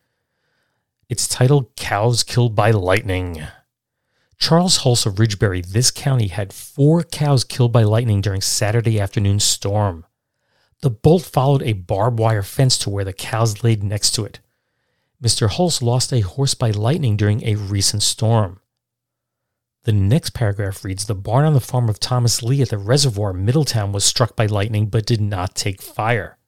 It's 1.09 1.27
titled 1.27 1.75
Cows 1.77 2.23
Killed 2.23 2.55
by 2.55 2.71
Lightning. 2.71 3.43
Charles 4.39 4.79
Hulse 4.79 5.07
of 5.07 5.19
Ridgebury, 5.19 5.63
this 5.63 5.91
county 5.91 6.29
had 6.29 6.53
four 6.53 7.03
cows 7.03 7.43
killed 7.43 7.73
by 7.73 7.83
lightning 7.83 8.21
during 8.21 8.41
Saturday 8.41 9.01
afternoon 9.01 9.41
storm. 9.41 10.05
The 10.83 10.91
bolt 10.91 11.23
followed 11.23 11.63
a 11.63 11.73
barbed 11.73 12.19
wire 12.19 12.43
fence 12.43 12.77
to 12.79 12.91
where 12.91 13.05
the 13.05 13.13
cows 13.13 13.65
laid 13.65 13.83
next 13.83 14.13
to 14.13 14.25
it. 14.25 14.41
Mr. 15.23 15.49
Hulse 15.49 15.81
lost 15.81 16.13
a 16.13 16.21
horse 16.21 16.55
by 16.55 16.71
lightning 16.71 17.17
during 17.17 17.43
a 17.43 17.55
recent 17.55 18.03
storm. 18.03 18.61
The 19.87 19.93
next 19.93 20.31
paragraph 20.31 20.85
reads 20.85 21.07
The 21.07 21.15
barn 21.15 21.45
on 21.45 21.55
the 21.55 21.61
farm 21.61 21.89
of 21.89 22.01
Thomas 22.01 22.43
Lee 22.43 22.61
at 22.61 22.71
the 22.71 22.77
reservoir, 22.77 23.33
Middletown, 23.33 23.93
was 23.93 24.05
struck 24.05 24.35
by 24.35 24.47
lightning 24.47 24.87
but 24.87 25.07
did 25.07 25.21
not 25.21 25.55
take 25.55 25.81
fire. 25.81 26.39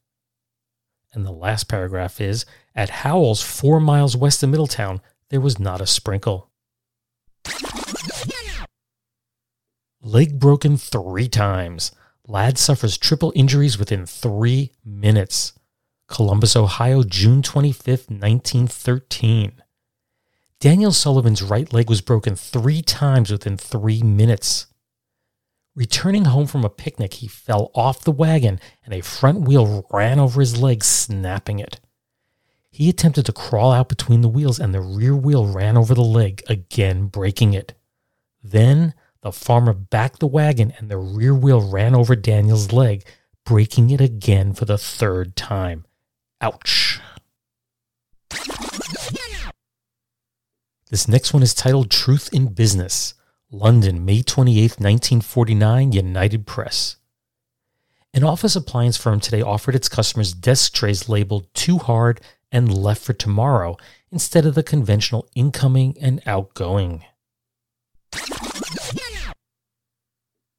And 1.13 1.25
the 1.25 1.31
last 1.31 1.69
paragraph 1.69 2.21
is 2.21 2.45
At 2.75 2.91
Howells, 2.91 3.41
four 3.41 3.79
miles 3.79 4.17
west 4.17 4.43
of 4.43 4.51
Middletown, 4.51 5.01
there 5.31 5.41
was 5.41 5.61
not 5.61 5.81
a 5.81 5.87
sprinkle. 5.87 6.51
Leg 10.03 10.41
broken 10.41 10.77
three 10.77 11.29
times. 11.29 11.93
Lad 12.27 12.59
suffers 12.59 12.99
triple 12.99 13.33
injuries 13.37 13.79
within 13.79 14.05
three 14.05 14.73
minutes. 14.85 15.53
Columbus, 16.09 16.57
Ohio, 16.57 17.05
June 17.05 17.43
25th, 17.43 18.11
1913. 18.11 19.63
Daniel 20.61 20.91
Sullivan's 20.91 21.41
right 21.41 21.73
leg 21.73 21.89
was 21.89 22.01
broken 22.01 22.35
three 22.35 22.83
times 22.83 23.31
within 23.31 23.57
three 23.57 24.03
minutes. 24.03 24.67
Returning 25.77 26.25
home 26.25 26.49
from 26.49 26.65
a 26.65 26.69
picnic, 26.71 27.15
he 27.15 27.29
fell 27.29 27.71
off 27.77 28.03
the 28.03 28.11
wagon 28.11 28.59
and 28.85 28.93
a 28.93 29.01
front 29.01 29.43
wheel 29.43 29.87
ran 29.93 30.19
over 30.19 30.41
his 30.41 30.61
leg, 30.61 30.83
snapping 30.83 31.61
it. 31.61 31.79
He 32.73 32.89
attempted 32.89 33.25
to 33.27 33.33
crawl 33.33 33.71
out 33.71 33.89
between 33.89 34.21
the 34.21 34.29
wheels 34.29 34.59
and 34.59 34.75
the 34.75 34.81
rear 34.81 35.15
wheel 35.15 35.47
ran 35.47 35.77
over 35.77 35.95
the 35.95 36.03
leg, 36.03 36.43
again 36.49 37.07
breaking 37.07 37.55
it. 37.55 37.75
Then 38.43 38.95
the 39.21 39.31
farmer 39.31 39.73
backed 39.73 40.19
the 40.19 40.27
wagon 40.27 40.73
and 40.77 40.91
the 40.91 40.99
rear 40.99 41.37
wheel 41.37 41.61
ran 41.61 41.95
over 41.95 42.17
Daniel's 42.17 42.73
leg, 42.73 43.07
breaking 43.47 43.91
it 43.91 44.01
again 44.01 44.55
for 44.55 44.65
the 44.65 44.79
third 44.79 45.37
time. 45.37 45.87
Ouch. 46.41 47.01
This 50.91 51.07
next 51.07 51.35
one 51.35 51.43
is 51.43 51.53
titled 51.53 51.91
Truth 51.91 52.31
in 52.33 52.55
Business, 52.55 53.13
London, 53.51 54.07
May 54.07 54.23
28, 54.23 54.81
1949, 54.81 55.93
United 55.93 56.47
Press. 56.47 56.97
An 58.15 58.25
office 58.25 58.57
appliance 58.57 58.97
firm 58.97 59.21
today 59.21 59.43
offered 59.43 59.75
its 59.75 59.91
customers 59.91 60.33
desk 60.33 60.73
trays 60.73 61.07
labeled 61.07 61.53
Too 61.53 61.77
Hard 61.77 62.23
and 62.51 62.73
Left 62.73 63.03
for 63.03 63.13
Tomorrow 63.13 63.77
instead 64.11 64.47
of 64.47 64.55
the 64.55 64.63
conventional 64.63 65.29
incoming 65.35 65.95
and 66.01 66.23
outgoing. 66.25 67.05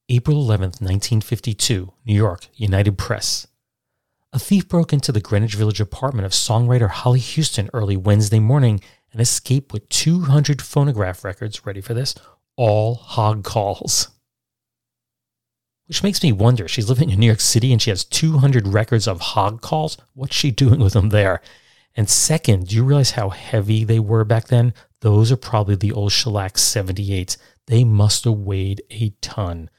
April 0.09 0.37
11, 0.37 0.65
1952, 0.79 1.91
New 2.05 2.15
York, 2.15 2.49
United 2.53 2.99
Press. 2.99 3.47
A 4.31 4.37
thief 4.37 4.67
broke 4.67 4.93
into 4.93 5.11
the 5.11 5.21
Greenwich 5.21 5.55
Village 5.55 5.81
apartment 5.81 6.27
of 6.27 6.33
songwriter 6.33 6.89
Holly 6.89 7.19
Houston 7.19 7.67
early 7.73 7.97
Wednesday 7.97 8.39
morning 8.39 8.79
and 9.11 9.21
escape 9.21 9.73
with 9.73 9.89
200 9.89 10.61
phonograph 10.61 11.23
records, 11.23 11.65
ready 11.65 11.81
for 11.81 11.93
this, 11.93 12.15
all 12.55 12.95
hog 12.95 13.43
calls. 13.43 14.09
Which 15.87 16.03
makes 16.03 16.21
me 16.21 16.31
wonder, 16.31 16.67
she's 16.67 16.87
living 16.87 17.09
in 17.09 17.19
New 17.19 17.25
York 17.25 17.39
City 17.39 17.71
and 17.71 17.81
she 17.81 17.89
has 17.89 18.05
200 18.05 18.67
records 18.67 19.07
of 19.07 19.19
hog 19.19 19.61
calls. 19.61 19.97
What's 20.13 20.35
she 20.35 20.51
doing 20.51 20.79
with 20.79 20.93
them 20.93 21.09
there? 21.09 21.41
And 21.95 22.07
second, 22.07 22.67
do 22.67 22.75
you 22.75 22.83
realize 22.83 23.11
how 23.11 23.29
heavy 23.29 23.83
they 23.83 23.99
were 23.99 24.23
back 24.23 24.47
then? 24.47 24.73
Those 25.01 25.31
are 25.31 25.37
probably 25.37 25.75
the 25.75 25.91
old 25.91 26.11
shellac 26.11 26.53
78s. 26.55 27.37
They 27.65 27.83
must 27.83 28.25
have 28.25 28.35
weighed 28.35 28.83
a 28.91 29.13
ton. 29.21 29.69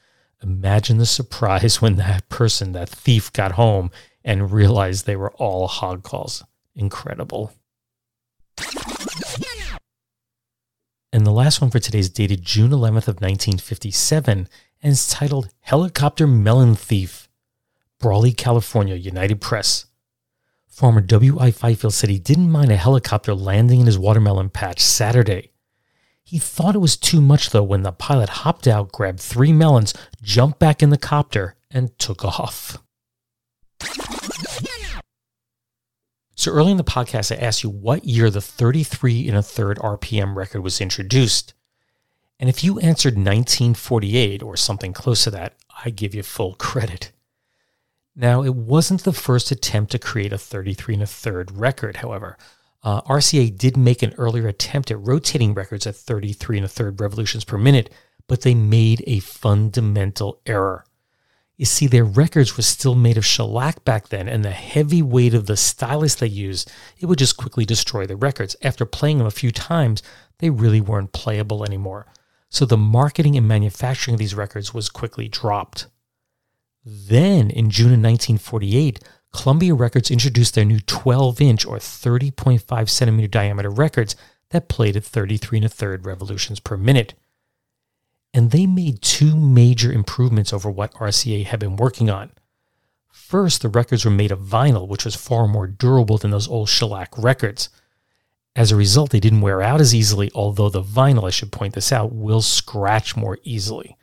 Imagine 0.43 0.97
the 0.97 1.05
surprise 1.05 1.81
when 1.81 1.95
that 1.95 2.27
person, 2.29 2.73
that 2.73 2.89
thief, 2.89 3.31
got 3.31 3.53
home 3.53 3.91
and 4.23 4.51
realized 4.51 5.05
they 5.05 5.15
were 5.15 5.31
all 5.33 5.67
hog 5.67 6.03
calls. 6.03 6.43
Incredible. 6.75 7.53
And 11.13 11.25
the 11.25 11.31
last 11.31 11.59
one 11.59 11.69
for 11.69 11.79
today 11.79 11.99
is 11.99 12.09
dated 12.09 12.41
June 12.41 12.71
11th 12.71 13.07
of 13.07 13.19
1957 13.19 14.47
and 14.81 14.91
is 14.91 15.09
titled 15.09 15.49
Helicopter 15.59 16.25
Melon 16.25 16.75
Thief. 16.75 17.27
Brawley, 17.99 18.31
California, 18.31 18.95
United 18.95 19.41
Press. 19.41 19.87
Farmer 20.67 21.01
W.I. 21.01 21.51
Fifield 21.51 21.93
said 21.93 22.09
he 22.09 22.17
didn't 22.17 22.49
mind 22.49 22.71
a 22.71 22.77
helicopter 22.77 23.35
landing 23.35 23.81
in 23.81 23.85
his 23.85 23.99
watermelon 23.99 24.49
patch 24.49 24.79
Saturday. 24.79 25.51
He 26.23 26.39
thought 26.39 26.75
it 26.75 26.79
was 26.79 26.95
too 26.95 27.19
much 27.19 27.49
though 27.49 27.61
when 27.61 27.83
the 27.83 27.91
pilot 27.91 28.29
hopped 28.29 28.65
out, 28.65 28.93
grabbed 28.93 29.19
three 29.19 29.51
melons, 29.51 29.93
jumped 30.21 30.59
back 30.59 30.81
in 30.81 30.89
the 30.89 30.97
copter, 30.97 31.55
and 31.69 31.97
took 31.99 32.23
off. 32.23 32.77
So 36.41 36.51
early 36.51 36.71
in 36.71 36.77
the 36.77 36.83
podcast, 36.83 37.31
I 37.31 37.39
asked 37.39 37.61
you 37.61 37.69
what 37.69 38.03
year 38.03 38.31
the 38.31 38.41
33 38.41 39.27
and 39.27 39.37
a 39.37 39.43
third 39.43 39.77
RPM 39.77 40.35
record 40.35 40.61
was 40.61 40.81
introduced. 40.81 41.53
And 42.39 42.49
if 42.49 42.63
you 42.63 42.79
answered 42.79 43.13
1948 43.13 44.41
or 44.41 44.57
something 44.57 44.91
close 44.91 45.25
to 45.25 45.29
that, 45.29 45.53
I 45.85 45.91
give 45.91 46.15
you 46.15 46.23
full 46.23 46.55
credit. 46.55 47.11
Now, 48.15 48.41
it 48.41 48.55
wasn't 48.55 49.03
the 49.03 49.13
first 49.13 49.51
attempt 49.51 49.91
to 49.91 49.99
create 49.99 50.33
a 50.33 50.37
33 50.39 50.95
and 50.95 51.03
a 51.03 51.05
third 51.05 51.55
record, 51.55 51.97
however. 51.97 52.39
Uh, 52.81 53.03
RCA 53.03 53.55
did 53.55 53.77
make 53.77 54.01
an 54.01 54.15
earlier 54.17 54.47
attempt 54.47 54.89
at 54.89 54.99
rotating 54.99 55.53
records 55.53 55.85
at 55.85 55.95
33 55.95 56.57
and 56.57 56.65
a 56.65 56.67
third 56.67 56.99
revolutions 56.99 57.43
per 57.43 57.59
minute, 57.59 57.93
but 58.25 58.41
they 58.41 58.55
made 58.55 59.03
a 59.05 59.19
fundamental 59.19 60.41
error. 60.47 60.85
You 61.57 61.65
see, 61.65 61.87
their 61.87 62.05
records 62.05 62.57
were 62.57 62.63
still 62.63 62.95
made 62.95 63.17
of 63.17 63.25
shellac 63.25 63.83
back 63.85 64.09
then, 64.09 64.27
and 64.27 64.43
the 64.43 64.51
heavy 64.51 65.01
weight 65.01 65.33
of 65.33 65.45
the 65.45 65.57
stylus 65.57 66.15
they 66.15 66.27
used, 66.27 66.71
it 66.99 67.05
would 67.05 67.19
just 67.19 67.37
quickly 67.37 67.65
destroy 67.65 68.05
the 68.05 68.15
records. 68.15 68.55
After 68.63 68.85
playing 68.85 69.19
them 69.19 69.27
a 69.27 69.31
few 69.31 69.51
times, 69.51 70.01
they 70.39 70.49
really 70.49 70.81
weren't 70.81 71.13
playable 71.13 71.63
anymore. 71.63 72.07
So 72.49 72.65
the 72.65 72.77
marketing 72.77 73.37
and 73.37 73.47
manufacturing 73.47 74.15
of 74.15 74.19
these 74.19 74.35
records 74.35 74.73
was 74.73 74.89
quickly 74.89 75.27
dropped. 75.27 75.87
Then, 76.83 77.49
in 77.51 77.69
June 77.69 77.93
of 77.93 78.01
1948, 78.01 78.99
Columbia 79.31 79.73
Records 79.73 80.11
introduced 80.11 80.55
their 80.55 80.65
new 80.65 80.79
12 80.79 81.39
inch 81.41 81.65
or 81.65 81.77
30.5 81.77 82.89
centimeter 82.89 83.27
diameter 83.27 83.69
records 83.69 84.15
that 84.49 84.67
played 84.67 84.97
at 84.97 85.03
33 85.03 85.59
and 85.59 85.65
a 85.65 85.69
third 85.69 86.05
revolutions 86.05 86.59
per 86.59 86.75
minute 86.75 87.13
and 88.33 88.51
they 88.51 88.65
made 88.65 89.01
two 89.01 89.35
major 89.35 89.91
improvements 89.91 90.53
over 90.53 90.69
what 90.69 90.93
RCA 90.93 91.45
had 91.45 91.59
been 91.59 91.75
working 91.75 92.09
on. 92.09 92.31
First, 93.11 93.61
the 93.61 93.69
records 93.69 94.05
were 94.05 94.11
made 94.11 94.31
of 94.31 94.39
vinyl, 94.39 94.87
which 94.87 95.05
was 95.05 95.15
far 95.15 95.47
more 95.47 95.67
durable 95.67 96.17
than 96.17 96.31
those 96.31 96.47
old 96.47 96.69
shellac 96.69 97.09
records. 97.17 97.69
As 98.55 98.71
a 98.71 98.75
result, 98.75 99.11
they 99.11 99.19
didn't 99.19 99.41
wear 99.41 99.61
out 99.61 99.79
as 99.79 99.95
easily, 99.95 100.29
although 100.35 100.69
the 100.69 100.83
vinyl, 100.83 101.27
I 101.27 101.29
should 101.29 101.51
point 101.51 101.73
this 101.73 101.91
out, 101.91 102.13
will 102.13 102.41
scratch 102.41 103.15
more 103.15 103.37
easily. 103.43 103.97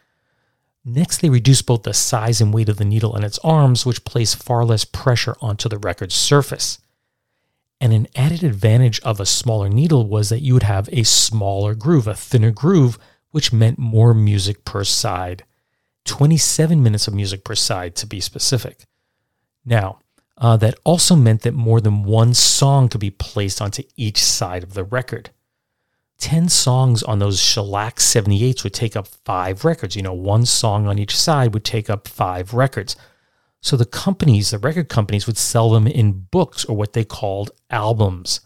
Next, 0.84 1.18
they 1.18 1.28
reduced 1.28 1.66
both 1.66 1.82
the 1.82 1.92
size 1.92 2.40
and 2.40 2.54
weight 2.54 2.70
of 2.70 2.78
the 2.78 2.84
needle 2.84 3.14
and 3.14 3.24
its 3.24 3.38
arms, 3.40 3.84
which 3.84 4.04
placed 4.04 4.42
far 4.42 4.64
less 4.64 4.84
pressure 4.84 5.36
onto 5.42 5.68
the 5.68 5.78
record's 5.78 6.14
surface. 6.14 6.78
And 7.80 7.92
an 7.92 8.08
added 8.16 8.42
advantage 8.42 8.98
of 9.00 9.20
a 9.20 9.26
smaller 9.26 9.68
needle 9.68 10.06
was 10.06 10.30
that 10.30 10.40
you 10.40 10.54
would 10.54 10.62
have 10.62 10.88
a 10.90 11.02
smaller 11.04 11.74
groove, 11.74 12.06
a 12.06 12.14
thinner 12.14 12.50
groove, 12.50 12.98
which 13.30 13.52
meant 13.52 13.78
more 13.78 14.14
music 14.14 14.64
per 14.64 14.84
side. 14.84 15.44
27 16.04 16.82
minutes 16.82 17.06
of 17.06 17.14
music 17.14 17.44
per 17.44 17.54
side, 17.54 17.94
to 17.96 18.06
be 18.06 18.20
specific. 18.20 18.86
Now, 19.64 19.98
uh, 20.38 20.56
that 20.56 20.78
also 20.84 21.16
meant 21.16 21.42
that 21.42 21.52
more 21.52 21.80
than 21.80 22.04
one 22.04 22.32
song 22.32 22.88
could 22.88 23.00
be 23.00 23.10
placed 23.10 23.60
onto 23.60 23.82
each 23.96 24.22
side 24.22 24.62
of 24.62 24.74
the 24.74 24.84
record. 24.84 25.30
10 26.18 26.48
songs 26.48 27.02
on 27.02 27.18
those 27.18 27.40
shellac 27.40 27.96
78s 27.96 28.64
would 28.64 28.74
take 28.74 28.96
up 28.96 29.06
five 29.06 29.64
records. 29.64 29.94
You 29.94 30.02
know, 30.02 30.12
one 30.12 30.46
song 30.46 30.86
on 30.86 30.98
each 30.98 31.16
side 31.16 31.54
would 31.54 31.64
take 31.64 31.88
up 31.88 32.08
five 32.08 32.54
records. 32.54 32.96
So 33.60 33.76
the 33.76 33.84
companies, 33.84 34.50
the 34.50 34.58
record 34.58 34.88
companies, 34.88 35.26
would 35.26 35.36
sell 35.36 35.70
them 35.70 35.86
in 35.86 36.26
books 36.30 36.64
or 36.64 36.76
what 36.76 36.92
they 36.92 37.04
called 37.04 37.50
albums. 37.70 38.40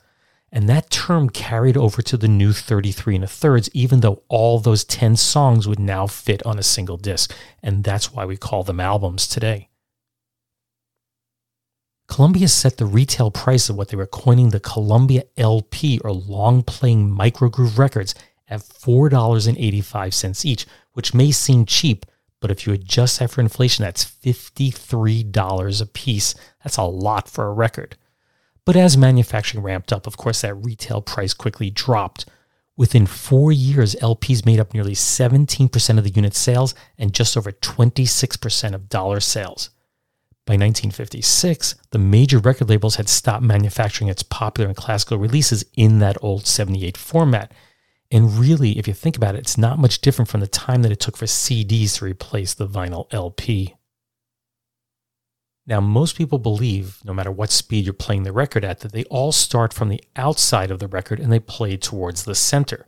And 0.55 0.69
that 0.69 0.91
term 0.91 1.31
carried 1.31 1.79
over 1.79 2.03
to 2.03 2.19
the 2.19 2.29
new 2.29 2.53
33 2.53 3.15
and 3.15 3.25
a 3.25 3.27
thirds, 3.27 3.71
even 3.73 4.01
though 4.01 4.23
all 4.29 4.59
those 4.59 4.85
10 4.85 5.17
songs 5.17 5.67
would 5.67 5.81
now 5.81 6.07
fit 6.07 6.45
on 6.45 6.59
a 6.59 6.62
single 6.62 6.99
disc. 6.99 7.35
And 7.62 7.83
that's 7.83 8.12
why 8.12 8.27
we 8.27 8.37
call 8.37 8.62
them 8.62 8.79
albums 8.79 9.27
today. 9.27 9.71
Columbia 12.07 12.49
set 12.49 12.77
the 12.77 12.85
retail 12.85 13.31
price 13.31 13.71
of 13.71 13.77
what 13.77 13.88
they 13.88 13.97
were 13.97 14.07
coining 14.07 14.51
the 14.51 14.61
Columbia 14.61 15.23
LP 15.38 15.99
or 16.05 16.12
long 16.12 16.62
playing 16.62 17.09
microgroove 17.09 17.79
records 17.79 18.15
at 18.47 18.61
$4.85 18.61 20.45
each, 20.45 20.67
which 20.93 21.15
may 21.15 21.31
seem 21.31 21.65
cheap, 21.65 22.05
but 22.43 22.51
if 22.51 22.67
you 22.67 22.75
adjust 22.75 23.21
that 23.21 23.31
for 23.31 23.41
inflation, 23.41 23.85
that's 23.85 24.05
$53 24.05 25.81
a 25.81 25.87
piece. 25.87 26.35
That's 26.62 26.77
a 26.77 26.83
lot 26.83 27.29
for 27.31 27.47
a 27.47 27.53
record. 27.53 27.97
But 28.64 28.77
as 28.77 28.96
manufacturing 28.96 29.64
ramped 29.64 29.92
up, 29.92 30.07
of 30.07 30.16
course, 30.16 30.42
that 30.42 30.55
retail 30.55 31.03
price 31.03 31.35
quickly 31.35 31.70
dropped. 31.70 32.27
Within 32.77 33.07
four 33.07 33.53
years, 33.53 33.94
LPs 33.96 34.46
made 34.46 34.61
up 34.61 34.72
nearly 34.72 34.94
17% 34.94 35.98
of 35.98 36.05
the 36.05 36.11
unit 36.11 36.35
sales 36.35 36.75
and 36.96 37.12
just 37.12 37.37
over 37.37 37.53
26% 37.53 38.75
of 38.75 38.88
dollar 38.88 39.20
sales. 39.20 39.70
By 40.44 40.55
1956, 40.55 41.77
the 41.90 41.98
major 41.98 42.38
record 42.38 42.68
labels 42.68 42.96
had 42.96 43.09
stopped 43.09 43.44
manufacturing 43.44 44.11
its 44.11 44.25
popular 44.25 44.68
and 44.68 44.77
classical 44.77 45.18
releases 45.18 45.64
in 45.77 45.98
that 46.01 46.16
old 46.20 46.46
78 46.46 46.96
format. 46.96 47.53
And 48.11 48.38
really, 48.38 48.79
if 48.79 48.88
you 48.88 48.94
think 48.94 49.16
about 49.16 49.37
it, 49.37 49.38
it's 49.38 49.59
not 49.59 49.79
much 49.79 50.01
different 50.01 50.29
from 50.29 50.40
the 50.40 50.48
time 50.48 50.83
that 50.83 50.90
it 50.92 50.98
took 50.98 51.16
for 51.16 51.27
CDs 51.27 51.98
to 51.98 52.05
replace 52.05 52.55
the 52.55 52.66
vinyl 52.66 53.07
LP. 53.12 53.75
Now, 55.66 55.81
most 55.81 56.16
people 56.16 56.38
believe, 56.38 56.98
no 57.05 57.14
matter 57.14 57.31
what 57.31 57.51
speed 57.51 57.85
you're 57.85 57.94
playing 57.94 58.25
the 58.25 58.33
record 58.33 58.64
at, 58.64 58.81
that 58.81 58.92
they 58.92 59.05
all 59.05 59.31
start 59.31 59.72
from 59.72 59.88
the 59.88 60.03
outside 60.16 60.70
of 60.70 60.81
the 60.81 60.88
record 60.88 61.20
and 61.20 61.33
they 61.33 61.38
play 61.38 61.77
towards 61.77 62.25
the 62.25 62.35
center. 62.35 62.87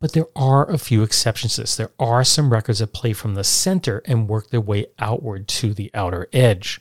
But 0.00 0.12
there 0.12 0.28
are 0.34 0.70
a 0.70 0.78
few 0.78 1.02
exceptions 1.02 1.56
to 1.56 1.62
this. 1.62 1.76
There 1.76 1.90
are 1.98 2.24
some 2.24 2.50
records 2.50 2.78
that 2.78 2.92
play 2.92 3.12
from 3.12 3.34
the 3.34 3.44
center 3.44 4.00
and 4.06 4.28
work 4.28 4.50
their 4.50 4.60
way 4.60 4.86
outward 4.98 5.48
to 5.48 5.74
the 5.74 5.90
outer 5.92 6.28
edge. 6.32 6.80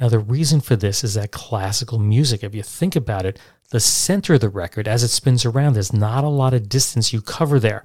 Now, 0.00 0.08
the 0.08 0.18
reason 0.18 0.60
for 0.60 0.76
this 0.76 1.04
is 1.04 1.14
that 1.14 1.30
classical 1.30 1.98
music, 1.98 2.42
if 2.42 2.54
you 2.54 2.62
think 2.62 2.96
about 2.96 3.26
it, 3.26 3.38
the 3.68 3.80
center 3.80 4.34
of 4.34 4.40
the 4.40 4.48
record, 4.48 4.88
as 4.88 5.02
it 5.02 5.08
spins 5.08 5.44
around, 5.44 5.74
there's 5.74 5.92
not 5.92 6.24
a 6.24 6.28
lot 6.28 6.54
of 6.54 6.68
distance 6.68 7.12
you 7.12 7.20
cover 7.20 7.60
there. 7.60 7.84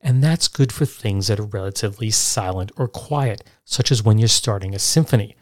And 0.00 0.22
that's 0.22 0.46
good 0.48 0.72
for 0.72 0.86
things 0.86 1.26
that 1.26 1.40
are 1.40 1.44
relatively 1.44 2.10
silent 2.10 2.70
or 2.76 2.86
quiet, 2.86 3.42
such 3.64 3.90
as 3.90 4.02
when 4.02 4.16
you're 4.16 4.28
starting 4.28 4.74
a 4.74 4.78
symphony. 4.78 5.36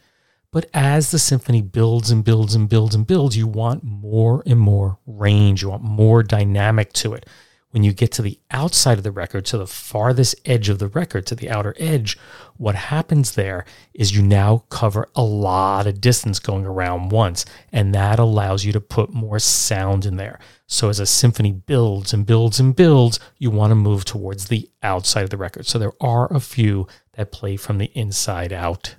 But 0.54 0.70
as 0.72 1.10
the 1.10 1.18
symphony 1.18 1.62
builds 1.62 2.12
and 2.12 2.22
builds 2.22 2.54
and 2.54 2.68
builds 2.68 2.94
and 2.94 3.04
builds, 3.04 3.36
you 3.36 3.48
want 3.48 3.82
more 3.82 4.40
and 4.46 4.60
more 4.60 5.00
range. 5.04 5.62
You 5.62 5.70
want 5.70 5.82
more 5.82 6.22
dynamic 6.22 6.92
to 6.92 7.12
it. 7.12 7.28
When 7.70 7.82
you 7.82 7.92
get 7.92 8.12
to 8.12 8.22
the 8.22 8.38
outside 8.52 8.96
of 8.96 9.02
the 9.02 9.10
record, 9.10 9.46
to 9.46 9.58
the 9.58 9.66
farthest 9.66 10.36
edge 10.44 10.68
of 10.68 10.78
the 10.78 10.86
record, 10.86 11.26
to 11.26 11.34
the 11.34 11.50
outer 11.50 11.74
edge, 11.76 12.16
what 12.56 12.76
happens 12.76 13.32
there 13.32 13.64
is 13.94 14.14
you 14.14 14.22
now 14.22 14.58
cover 14.68 15.08
a 15.16 15.24
lot 15.24 15.88
of 15.88 16.00
distance 16.00 16.38
going 16.38 16.64
around 16.64 17.08
once, 17.08 17.44
and 17.72 17.92
that 17.92 18.20
allows 18.20 18.64
you 18.64 18.72
to 18.74 18.80
put 18.80 19.12
more 19.12 19.40
sound 19.40 20.06
in 20.06 20.18
there. 20.18 20.38
So 20.68 20.88
as 20.88 21.00
a 21.00 21.06
symphony 21.06 21.50
builds 21.50 22.12
and 22.12 22.24
builds 22.24 22.60
and 22.60 22.76
builds, 22.76 23.18
you 23.38 23.50
want 23.50 23.72
to 23.72 23.74
move 23.74 24.04
towards 24.04 24.46
the 24.46 24.70
outside 24.84 25.24
of 25.24 25.30
the 25.30 25.36
record. 25.36 25.66
So 25.66 25.80
there 25.80 25.94
are 26.00 26.32
a 26.32 26.38
few 26.38 26.86
that 27.14 27.32
play 27.32 27.56
from 27.56 27.78
the 27.78 27.90
inside 27.98 28.52
out. 28.52 28.94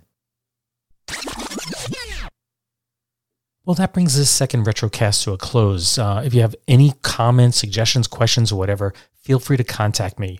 Well, 3.66 3.74
that 3.76 3.94
brings 3.94 4.16
this 4.16 4.30
second 4.30 4.66
retrocast 4.68 5.24
to 5.24 5.34
a 5.34 5.40
close. 5.40 5.98
Uh, 5.98 6.22
if 6.24 6.36
you 6.36 6.42
have 6.42 6.56
any 6.68 6.94
comments, 7.02 7.58
suggestions, 7.58 8.06
questions, 8.06 8.52
or 8.52 8.60
whatever, 8.60 8.94
feel 9.16 9.40
free 9.40 9.58
to 9.58 9.64
contact 9.64 10.20
me. 10.20 10.40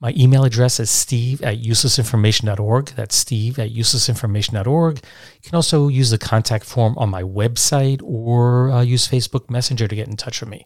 My 0.00 0.12
email 0.16 0.44
address 0.44 0.78
is 0.78 0.88
steve 0.88 1.42
at 1.42 1.60
uselessinformation.org. 1.60 2.86
That's 2.90 3.16
steve 3.16 3.58
at 3.58 3.70
uselessinformation.org. 3.70 4.96
You 4.96 5.48
can 5.48 5.56
also 5.56 5.88
use 5.88 6.10
the 6.10 6.18
contact 6.18 6.64
form 6.64 6.96
on 6.98 7.10
my 7.10 7.22
website 7.22 8.00
or 8.02 8.70
uh, 8.70 8.82
use 8.82 9.08
Facebook 9.08 9.50
Messenger 9.50 9.88
to 9.88 9.96
get 9.96 10.08
in 10.08 10.16
touch 10.16 10.40
with 10.40 10.50
me. 10.50 10.64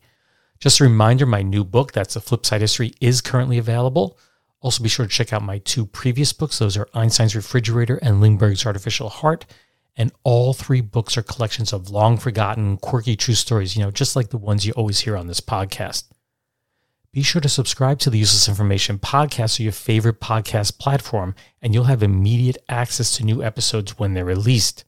Just 0.59 0.81
a 0.81 0.85
reminder 0.85 1.25
my 1.25 1.43
new 1.43 1.65
book, 1.65 1.93
that's 1.93 2.15
The 2.15 2.21
Flip 2.21 2.45
Side 2.45 2.61
History, 2.61 2.93
is 3.01 3.23
currently 3.23 3.57
available. 3.57 4.19
Also, 4.61 4.83
be 4.83 4.89
sure 4.89 5.07
to 5.07 5.13
check 5.13 5.33
out 5.33 5.43
my 5.43 5.59
two 5.59 5.87
previous 5.87 6.33
books. 6.35 6.59
Those 6.59 6.77
are 6.77 6.89
Einstein's 6.95 7.37
Refrigerator 7.37 7.97
and 7.97 8.21
Lindbergh's 8.21 8.67
Artificial 8.67 9.09
Heart. 9.09 9.47
And 9.97 10.13
all 10.25 10.53
three 10.53 10.83
books 10.83 11.17
are 11.17 11.23
collections 11.23 11.73
of 11.73 11.91
long 11.91 12.19
forgotten, 12.19 12.77
quirky 12.77 13.17
true 13.17 13.35
stories, 13.35 13.77
you 13.77 13.83
know, 13.83 13.91
just 13.91 14.15
like 14.15 14.29
the 14.29 14.37
ones 14.37 14.67
you 14.67 14.73
always 14.73 15.01
hear 15.01 15.17
on 15.17 15.27
this 15.27 15.41
podcast. 15.41 16.05
Be 17.13 17.23
sure 17.23 17.41
to 17.41 17.49
subscribe 17.49 17.99
to 18.01 18.11
the 18.11 18.19
Useless 18.19 18.47
Information 18.47 18.99
podcast 18.99 19.59
or 19.59 19.63
your 19.63 19.73
favorite 19.73 20.21
podcast 20.21 20.79
platform, 20.79 21.35
and 21.63 21.73
you'll 21.73 21.85
have 21.85 22.03
immediate 22.03 22.59
access 22.69 23.17
to 23.17 23.25
new 23.25 23.43
episodes 23.43 23.99
when 23.99 24.13
they're 24.13 24.25
released. 24.25 24.85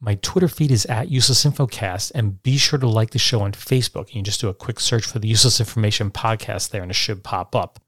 My 0.00 0.14
Twitter 0.14 0.48
feed 0.48 0.70
is 0.70 0.86
at 0.86 1.10
Useless 1.10 1.44
Infocast, 1.44 2.12
and 2.14 2.42
be 2.42 2.56
sure 2.56 2.78
to 2.78 2.88
like 2.88 3.10
the 3.10 3.18
show 3.18 3.42
on 3.42 3.52
Facebook. 3.52 4.08
You 4.08 4.14
can 4.14 4.24
just 4.24 4.40
do 4.40 4.48
a 4.48 4.54
quick 4.54 4.80
search 4.80 5.04
for 5.04 5.18
the 5.18 5.28
Useless 5.28 5.60
Information 5.60 6.10
podcast 6.10 6.70
there, 6.70 6.80
and 6.80 6.90
it 6.90 6.94
should 6.94 7.22
pop 7.22 7.54
up. 7.54 7.80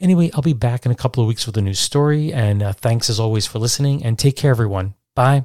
Anyway, 0.00 0.30
I'll 0.34 0.42
be 0.42 0.52
back 0.52 0.84
in 0.84 0.90
a 0.90 0.96
couple 0.96 1.22
of 1.22 1.28
weeks 1.28 1.46
with 1.46 1.56
a 1.56 1.62
new 1.62 1.74
story, 1.74 2.32
and 2.32 2.64
uh, 2.64 2.72
thanks 2.72 3.08
as 3.08 3.20
always 3.20 3.46
for 3.46 3.60
listening, 3.60 4.04
and 4.04 4.18
take 4.18 4.34
care, 4.34 4.50
everyone. 4.50 4.94
Bye. 5.14 5.44